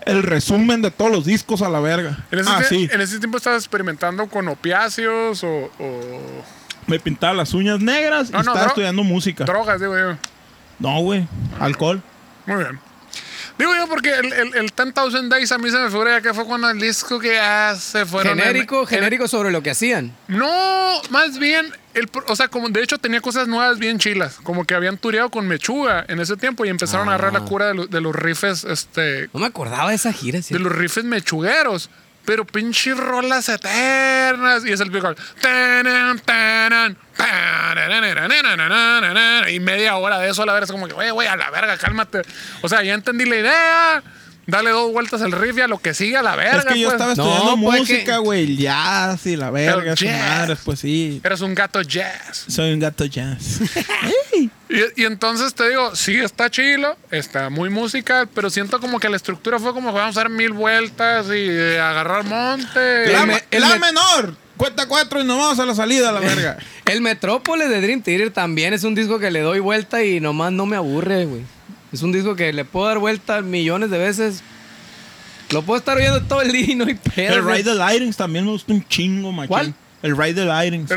[0.05, 2.25] El resumen de todos los discos a la verga.
[2.31, 2.89] ¿En ese, ah, sí.
[2.91, 6.43] ¿en ese tiempo estabas experimentando con opiáceos o, o...
[6.87, 9.43] Me pintaba las uñas negras no, y no, estaba estudiando música.
[9.43, 10.17] Drogas, digo yo.
[10.79, 11.27] No, güey.
[11.59, 12.01] Alcohol.
[12.47, 12.79] Muy bien.
[13.59, 16.33] Digo yo porque el, el, el 10,000 Days a mí se me figura ya que
[16.33, 18.39] fue cuando el disco que hace fueron...
[18.39, 20.15] Genérico, genérico sobre lo que hacían.
[20.29, 24.63] No, más bien, el, o sea, como de hecho tenía cosas nuevas bien chilas, como
[24.63, 27.45] que habían tureado con Mechuga en ese tiempo y empezaron a agarrar la ah.
[27.45, 29.29] cura de, lo, de los rifes, este...
[29.33, 30.53] No me acordaba de esa gira, ¿sí?
[30.53, 31.89] De los rifes mechugueros.
[32.25, 34.65] Pero pinche rolas eternas.
[34.65, 35.15] Y es el pico.
[39.49, 40.65] Y media hora de eso a la verga.
[40.65, 42.21] Es como que, güey, güey, a la verga, cálmate.
[42.61, 44.03] O sea, ya entendí la idea
[44.49, 46.59] dale dos vueltas al riff y a lo que sigue a la verga.
[46.59, 46.93] Es que yo pues.
[46.93, 51.21] estaba estudiando no, música, güey, jazz y la verga, su madre, pues sí.
[51.23, 52.45] Eres un gato jazz.
[52.47, 53.61] Soy un gato jazz.
[54.69, 59.15] y, entonces te digo, sí, está chilo, está muy musical, pero siento como que la
[59.15, 63.05] estructura fue como que vamos a dar mil vueltas y eh, agarrar monte.
[63.05, 63.79] El, y...
[63.79, 64.35] menor.
[64.57, 66.57] Cuenta cuatro y nos vamos a la salida, la verga.
[66.85, 70.51] el Metrópolis de Dream Theater también es un disco que le doy vuelta y nomás
[70.51, 71.58] no me aburre, güey.
[71.91, 74.41] Es un disco que le puedo dar vuelta millones de veces.
[75.51, 77.35] Lo puedo estar oyendo todo el día y no hay pedo.
[77.35, 77.45] El.
[77.45, 79.47] Ride the Lightings también me gusta un chingo, machín.
[79.47, 79.73] ¿Cuál?
[80.01, 80.45] El Ride the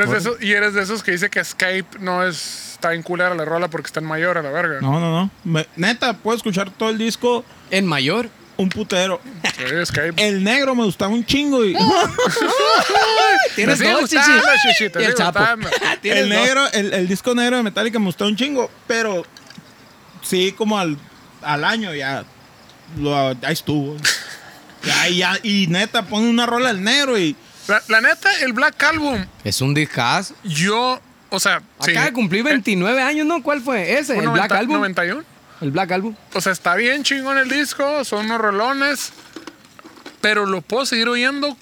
[0.06, 2.68] Por- esos- y eres de esos que dice que Escape no es.
[2.74, 4.80] Está en culera la rola porque está en mayor a la verga.
[4.80, 5.30] No, no, no.
[5.44, 8.28] Me- neta, puedo escuchar todo el disco En mayor.
[8.56, 9.20] un putero.
[9.56, 9.94] Sí.
[10.16, 11.74] El negro me gustaba un chingo y...
[13.54, 14.90] Tienes dos, gustando, chichi.
[14.90, 15.38] te el sigue Chapo.
[15.38, 15.68] gustando.
[16.02, 19.24] Tienes el negro, el, el disco negro de Metallica me gustaba un chingo, pero
[20.22, 20.96] sí, como al,
[21.42, 22.24] al año ya,
[22.98, 23.96] lo, ahí estuvo.
[24.84, 27.36] Ya, ya, y neta, pone una rola al negro y...
[27.68, 30.34] La, la neta, el Black Album, Es un discazo.
[30.42, 31.00] yo.
[31.30, 31.62] O sea.
[31.82, 33.44] sí, Acaba de cumplir 29 años, ¿no?
[33.44, 33.96] ¿Cuál fue?
[33.96, 34.76] Ese, el Black 90 Album.
[34.78, 35.24] 91.
[35.60, 36.16] El Black Album.
[36.34, 39.12] O sea, está bien chingón el disco, son unos rolones,
[40.20, 41.56] pero lo puedo seguir oyendo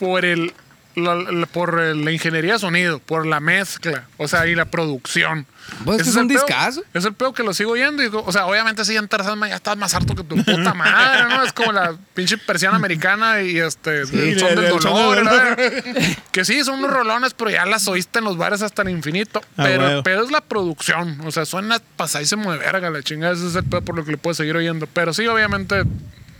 [0.00, 0.54] por el
[0.94, 4.66] la, la- por el- la ingeniería de sonido, por la mezcla, o sea, y la
[4.66, 5.46] producción.
[5.84, 6.82] Pues Ese es un discazo.
[6.92, 9.76] Es el pedo que lo sigo oyendo y o sea, obviamente si entras ya estás
[9.76, 11.44] más harto que tu puta madre, ¿no?
[11.44, 14.18] Es como la pinche persiana americana y este el son
[14.50, 15.56] el- del dolor, dolor.
[15.56, 16.16] verga.
[16.32, 19.40] Que sí, son unos rolones, pero ya las oíste en los bares hasta el infinito.
[19.56, 21.20] Ah, pero pedo es la producción.
[21.24, 23.32] O sea, suena pasadísimo de verga la chingada.
[23.34, 24.86] Ese es el pedo por lo que le puedes seguir oyendo.
[24.88, 25.84] Pero sí, obviamente,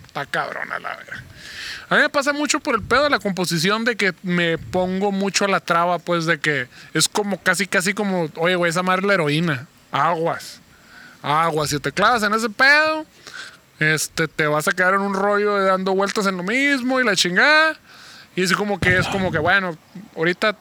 [0.06, 1.22] está cabrona la verga.
[1.88, 5.12] A mí me pasa mucho por el pedo de la composición de que me pongo
[5.12, 8.82] mucho a la traba, pues, de que es como casi, casi como, oye, güey, esa
[8.82, 9.66] madre la heroína.
[9.90, 10.60] Aguas.
[11.22, 11.70] Aguas.
[11.70, 13.06] Si te clavas en ese pedo,
[13.78, 17.04] este, te vas a quedar en un rollo de dando vueltas en lo mismo y
[17.04, 17.76] la chingada.
[18.34, 19.76] Y así como que es como que, bueno,
[20.16, 20.56] ahorita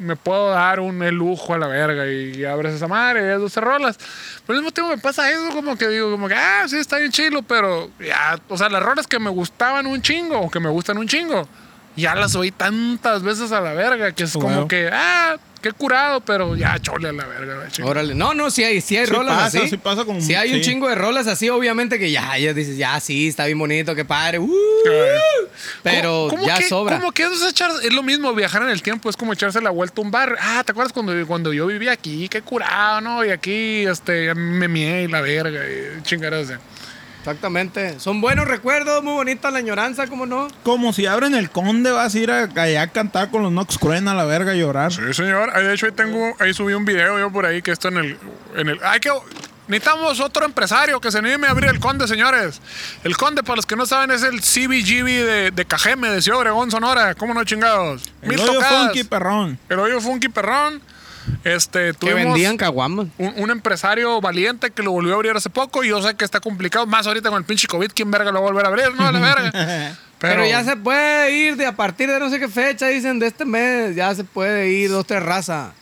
[0.00, 3.60] me puedo dar un lujo a la verga y, abres esa madre y es 12
[3.60, 3.98] rolas.
[4.46, 6.96] Pero al mismo tiempo me pasa eso, como que digo, como que, ah, sí, está
[6.98, 10.58] bien chilo, pero ya, o sea, las rolas que me gustaban un chingo o que
[10.58, 11.46] me gustan un chingo,
[11.96, 14.68] ya las oí tantas veces a la verga que es como Wow.
[14.68, 17.68] que, ah, qué curado, pero ya chole a la verga.
[17.70, 17.90] Chingada.
[17.90, 18.14] Órale.
[18.14, 19.68] No, no, sí hay, sí hay Sí rolas pasa, así.
[19.68, 20.70] sí pasa con- Sí hay un sí.
[20.70, 24.04] chingo de rolas así, obviamente que ya, ya dices, ya sí, está bien bonito, qué
[24.04, 24.38] padre.
[24.38, 24.50] uh,
[25.82, 26.98] pero ¿Cómo- cómo ya que- sobra.
[26.98, 27.70] ¿Cómo que es echar?
[27.82, 30.36] Es lo mismo, viajar en el tiempo, es como echarse la vuelta a un bar.
[30.40, 32.28] Ah, ¿te acuerdas cuando, cuando yo vivía aquí?
[32.28, 33.24] Qué curado, ¿no?
[33.24, 36.58] Y aquí, este, me mié y la verga, y chingadas de-
[37.20, 38.00] Exactamente.
[38.00, 40.48] Son buenos recuerdos, muy bonita la añoranza, ¿cómo no?
[40.62, 43.78] Como si abren el conde, vas a ir a, allá a cantar con los Nox
[43.78, 44.92] Cruen a la verga a llorar.
[44.92, 45.52] Sí, señor.
[45.52, 48.18] De hecho, ahí tengo, ahí subí un video yo por ahí que está en el,
[48.56, 48.80] en el.
[48.82, 49.10] Hay que.
[49.68, 52.60] Necesitamos otro empresario que se anime a abrir el Conde, señores.
[53.04, 56.40] El Conde, para los que no saben, es el CBGB de, de Cajeme, de Ciudad
[56.40, 57.14] Obregón, Sonora.
[57.14, 58.02] ¿Cómo no, chingados?
[58.22, 58.86] El Mil hoyo tocadas.
[58.86, 59.58] funky perrón.
[59.68, 60.82] El hoyo funky perrón.
[61.44, 63.06] Este, Que vendían caguamas.
[63.18, 65.82] un, un empresario valiente que lo volvió a abrir hace poco.
[65.84, 67.90] Y yo sé que está complicado, más ahorita con el pinche COVID.
[67.94, 68.94] ¿Quién verga lo va a volver a abrir?
[68.94, 69.96] No, a la verga.
[70.18, 73.26] Pero, ya se puede ir de a partir de no sé qué fecha, dicen, de
[73.28, 75.72] este mes, ya se puede ir dos, tres razas.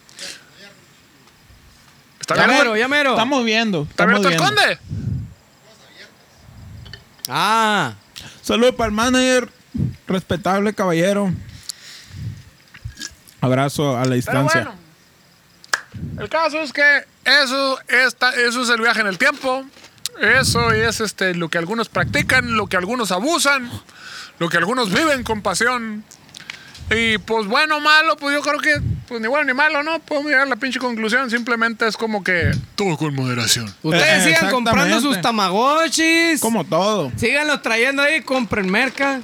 [2.21, 3.11] ¿Está Ya mero, ya mero.
[3.11, 3.83] Estamos viendo.
[3.91, 4.37] ¿Está abierto el.
[4.37, 4.79] Conde?
[7.29, 7.95] Ah,
[8.43, 9.49] Saludos para el manager.
[10.07, 11.33] Respetable caballero.
[13.41, 14.61] Abrazo a la Pero distancia.
[14.65, 14.79] bueno,
[16.19, 19.65] el caso es que eso, esta, eso es el viaje en el tiempo.
[20.21, 23.71] Eso es este, lo que algunos practican, lo que algunos abusan,
[24.39, 26.03] lo que algunos viven con pasión.
[26.91, 29.99] Y pues bueno o malo, pues yo creo que pues ni bueno ni malo, ¿no?
[30.01, 31.31] Podemos llegar a la pinche conclusión.
[31.31, 33.73] Simplemente es como que todo con moderación.
[33.83, 36.41] ustedes Eh, sigan comprando sus tamagotchis.
[36.41, 37.13] Como todo.
[37.17, 39.21] Síganlos trayendo ahí, compren merca.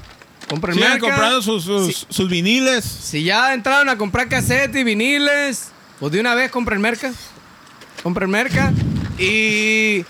[0.48, 1.06] Compren Sigan merca.
[1.06, 2.84] comprando sus, sus, Si, sus viniles.
[2.84, 5.68] si ya entraron a comprar cassette y viniles,
[6.00, 7.12] Pues de una vez compren merca.
[8.02, 8.72] Compren merca.
[9.18, 10.04] Y.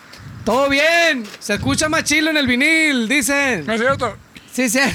[0.45, 1.24] Todo bien.
[1.39, 3.66] Se escucha más chilo en el vinil, dicen.
[3.66, 4.16] ¿No es cierto?
[4.53, 4.78] Sí, sí.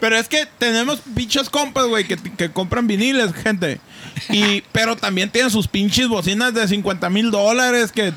[0.00, 3.80] Pero es que tenemos pinches compas, güey, que, que compran viniles, gente.
[4.30, 8.12] Y, pero también tienen sus pinches bocinas de 50 mil dólares que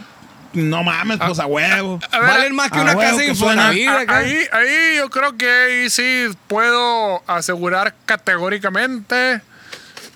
[0.53, 1.99] no mames, pues a huevo.
[2.11, 3.29] A ver, Valen más que una huevo casa.
[3.29, 3.87] Infonavit.
[4.07, 9.41] Ahí, ahí yo creo que ahí sí puedo asegurar categóricamente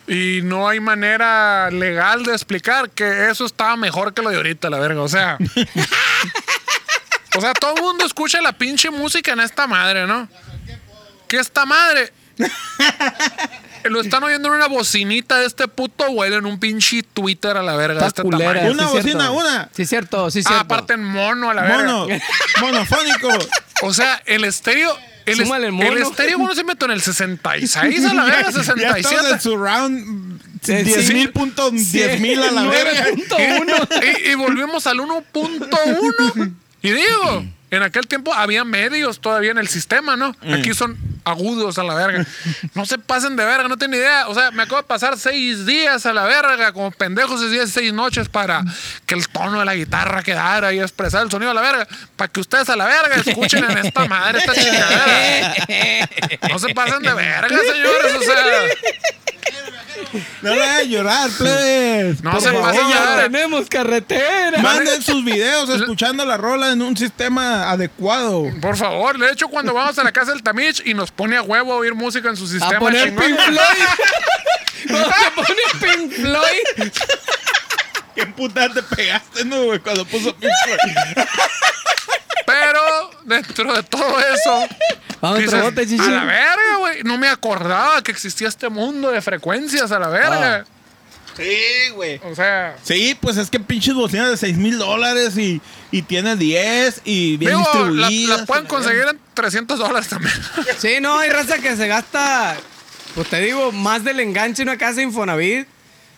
[0.07, 4.69] y no hay manera legal de explicar que eso estaba mejor que lo de ahorita,
[4.69, 5.01] la verga.
[5.01, 5.37] O sea,
[7.37, 10.27] o sea, todo el mundo escucha la pinche música en esta madre, ¿no?
[11.27, 12.13] Que esta madre
[13.85, 17.63] lo están oyendo en una bocinita de este puto güey en un pinche Twitter a
[17.63, 18.01] la verga.
[18.01, 18.53] de Está este culera.
[18.53, 18.71] tamaño.
[18.73, 19.07] Una sí, cierto.
[19.17, 19.69] bocina, una.
[19.75, 20.63] Sí, cierto, sí, Ah, cierto.
[20.63, 21.83] aparte en mono a la verga.
[21.93, 22.07] Mono,
[22.61, 23.29] monofónico.
[23.81, 24.95] O sea, el estéreo.
[25.25, 25.91] El, es- Súmale el mono.
[25.91, 29.29] el estéreo, bueno, se metió en el 66 a la verga, Ya estamos 67.
[29.33, 31.13] en su round Sí, 10 sí.
[31.13, 33.05] mil punto 10 mil a la verga.
[33.11, 34.03] 9.1.
[34.25, 36.53] Y, y volvimos al 1.1.
[36.81, 40.35] Y digo, en aquel tiempo había medios todavía en el sistema, ¿no?
[40.51, 42.25] Aquí son agudos a la verga.
[42.73, 44.27] No se pasen de verga, no tienen idea.
[44.27, 47.69] O sea, me acabo de pasar seis días a la verga, como pendejos, seis días,
[47.71, 48.63] seis noches para
[49.05, 51.87] que el tono de la guitarra quedara y expresar el sonido a la verga.
[52.15, 56.09] Para que ustedes a la verga escuchen en esta madre, esta chingadera.
[56.49, 58.13] No se pasen de verga, señores.
[58.15, 58.43] O sea,
[60.41, 62.23] No le hagan llorar, plebes.
[62.23, 62.73] No Por se favor.
[62.89, 64.57] Ya tenemos carretera.
[64.61, 68.45] Manden sus videos escuchando la rola en un sistema adecuado.
[68.61, 71.41] Por favor, de hecho, cuando vamos a la casa del Tamich y nos pone a
[71.41, 73.25] huevo a oír música en su sistema A poner chingón.
[73.25, 73.59] Pink Floyd.
[74.85, 75.61] Se pone
[75.97, 76.91] Pink Floyd.
[78.15, 81.25] ¿Qué puta te pegaste, no, güey, cuando puso Pink Floyd?
[82.61, 84.67] Pero dentro de todo eso,
[85.21, 86.03] Vamos, dices, trobote, chichi.
[86.03, 87.03] a la verga, güey.
[87.03, 90.65] No me acordaba que existía este mundo de frecuencias a la verga.
[91.35, 92.21] Sí, güey.
[92.23, 96.37] O sea, Sí, pues es que pinches bocinas de 6 mil dólares y, y tiene
[96.37, 98.39] 10 y bien digo, distribuidas.
[98.39, 100.33] la pueden conseguir en 300 dólares también.
[100.77, 102.55] Sí, no, hay raza que se gasta,
[103.15, 105.67] pues te digo, más del enganche en una casa de Infonavit.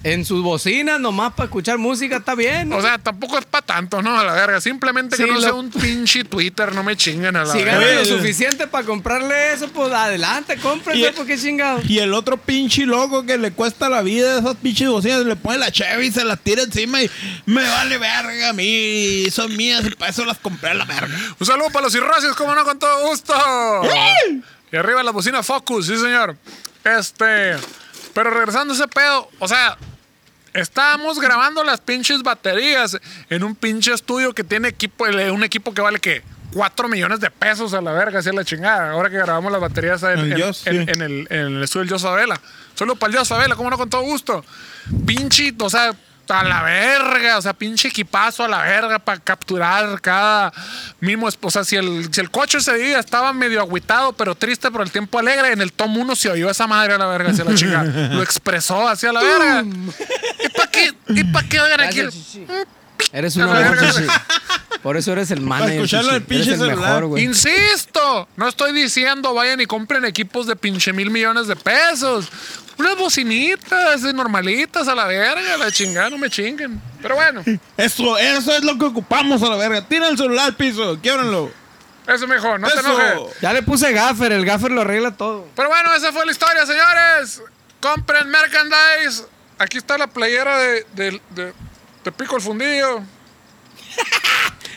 [0.03, 2.71] En sus bocinas, nomás para escuchar música, está bien.
[2.71, 4.17] O sea, tampoco es para tanto, ¿no?
[4.17, 4.61] A la verga.
[4.61, 7.57] Simplemente que Sí, no lo- sea un pinche Twitter, no me chinguen a la si
[7.63, 7.79] verga.
[7.79, 11.81] ganan lo suficiente para comprarle eso, pues adelante, cómprense, Y- porque chingado.
[11.83, 15.35] Y el otro pinche loco que le cuesta la vida a esas pinches bocinas, le
[15.35, 17.09] pone la Chevy y se las tira encima y
[17.47, 21.09] me vale verga a mí, son mías y para eso las compré a la verga.
[21.39, 23.33] Un saludo para los cirrosis, como no, con todo gusto.
[24.71, 26.37] Y arriba la bocina Focus, sí, señor.
[26.83, 27.55] Este.
[28.17, 29.77] Pero regresando a ese pedo, o sea,
[30.55, 32.97] estábamos grabando las pinches baterías
[33.29, 37.19] en un pinche estudio que tiene equipo, el- un equipo que vale que 4 millones
[37.19, 38.89] de pesos a la verga, así es la chingada.
[38.89, 40.91] Ahora que grabamos las baterías en, El en- Joss, en- sí.
[40.93, 42.41] en el, en el estudio del Joss Favela.
[42.73, 44.43] Solo para el Joss Favela, como no, con todo gusto.
[45.05, 45.93] Pinche, o sea,
[46.29, 50.51] a la verga, o sea, pinche equipazo a la verga para capturar cada
[50.99, 51.29] mismo.
[51.41, 54.81] O sea, si el, si el coche ese día estaba medio agüitado, pero triste por
[54.81, 57.45] el tiempo alegre, en el tom 1 se oyó esa madre a la verga hacia
[57.45, 57.83] la chica.
[58.11, 59.63] Lo expresó hacia la verga.
[59.63, 60.93] ¿Y para qué?
[61.09, 62.01] ¿Y para qué oigan aquí?
[63.11, 63.91] Eres A un la amor, verga.
[63.93, 64.07] Chichi.
[64.83, 66.89] Por eso eres el manager, escucharlo del pinche Eres el celular.
[66.89, 67.23] mejor, güey.
[67.23, 72.29] Insisto, no estoy diciendo vayan y compren equipos de pinche mil millones de pesos.
[72.77, 76.79] Unas bocinitas normalitas a la verga, la chingada, no me chinguen.
[77.01, 77.43] Pero bueno,
[77.75, 79.81] Eso, eso es lo que ocupamos a la verga.
[79.87, 81.51] Tira el celular al piso, quiebranlo.
[82.07, 82.87] eso mejor, no te Eso.
[82.87, 83.41] enojes.
[83.41, 85.47] Ya le puse gaffer, el gaffer lo arregla todo.
[85.55, 87.41] Pero bueno, esa fue la historia, señores.
[87.81, 89.23] Compren merchandise.
[89.57, 91.53] Aquí está la playera de, de, de-
[92.07, 93.01] de Pico el Fundillo.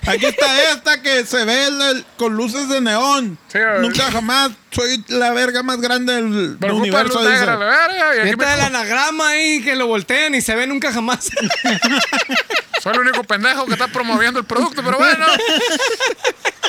[0.06, 3.38] Aquí está esta que se ve el- el- con luces de neón.
[3.52, 3.58] Sí.
[3.80, 7.22] Nunca jamás soy la verga más grande del Pero universo.
[7.22, 8.16] negra, la verga.
[8.16, 11.30] Y aquí Esta me- el anagrama ahí que lo voltean y se ve nunca jamás.
[12.82, 15.26] Soy el único pendejo que está promoviendo el producto, pero bueno.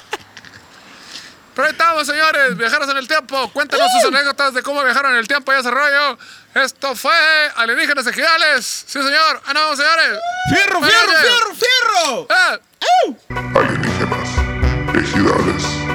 [1.61, 3.47] Pero ahí estamos, señores, viajeros en el tiempo.
[3.53, 6.17] Cuéntenos sus anécdotas de cómo viajaron en el tiempo y ese rollo.
[6.55, 7.13] Esto fue
[7.55, 8.65] Alienígenas Ejidales.
[8.87, 9.39] Sí, señor.
[9.45, 10.17] Ah, no, señores.
[10.51, 11.21] ¡Fierro, fierro, noches.
[11.21, 12.27] fierro, fierro!
[12.31, 14.29] Eh, Alienígenas,
[14.95, 15.90] ejidales.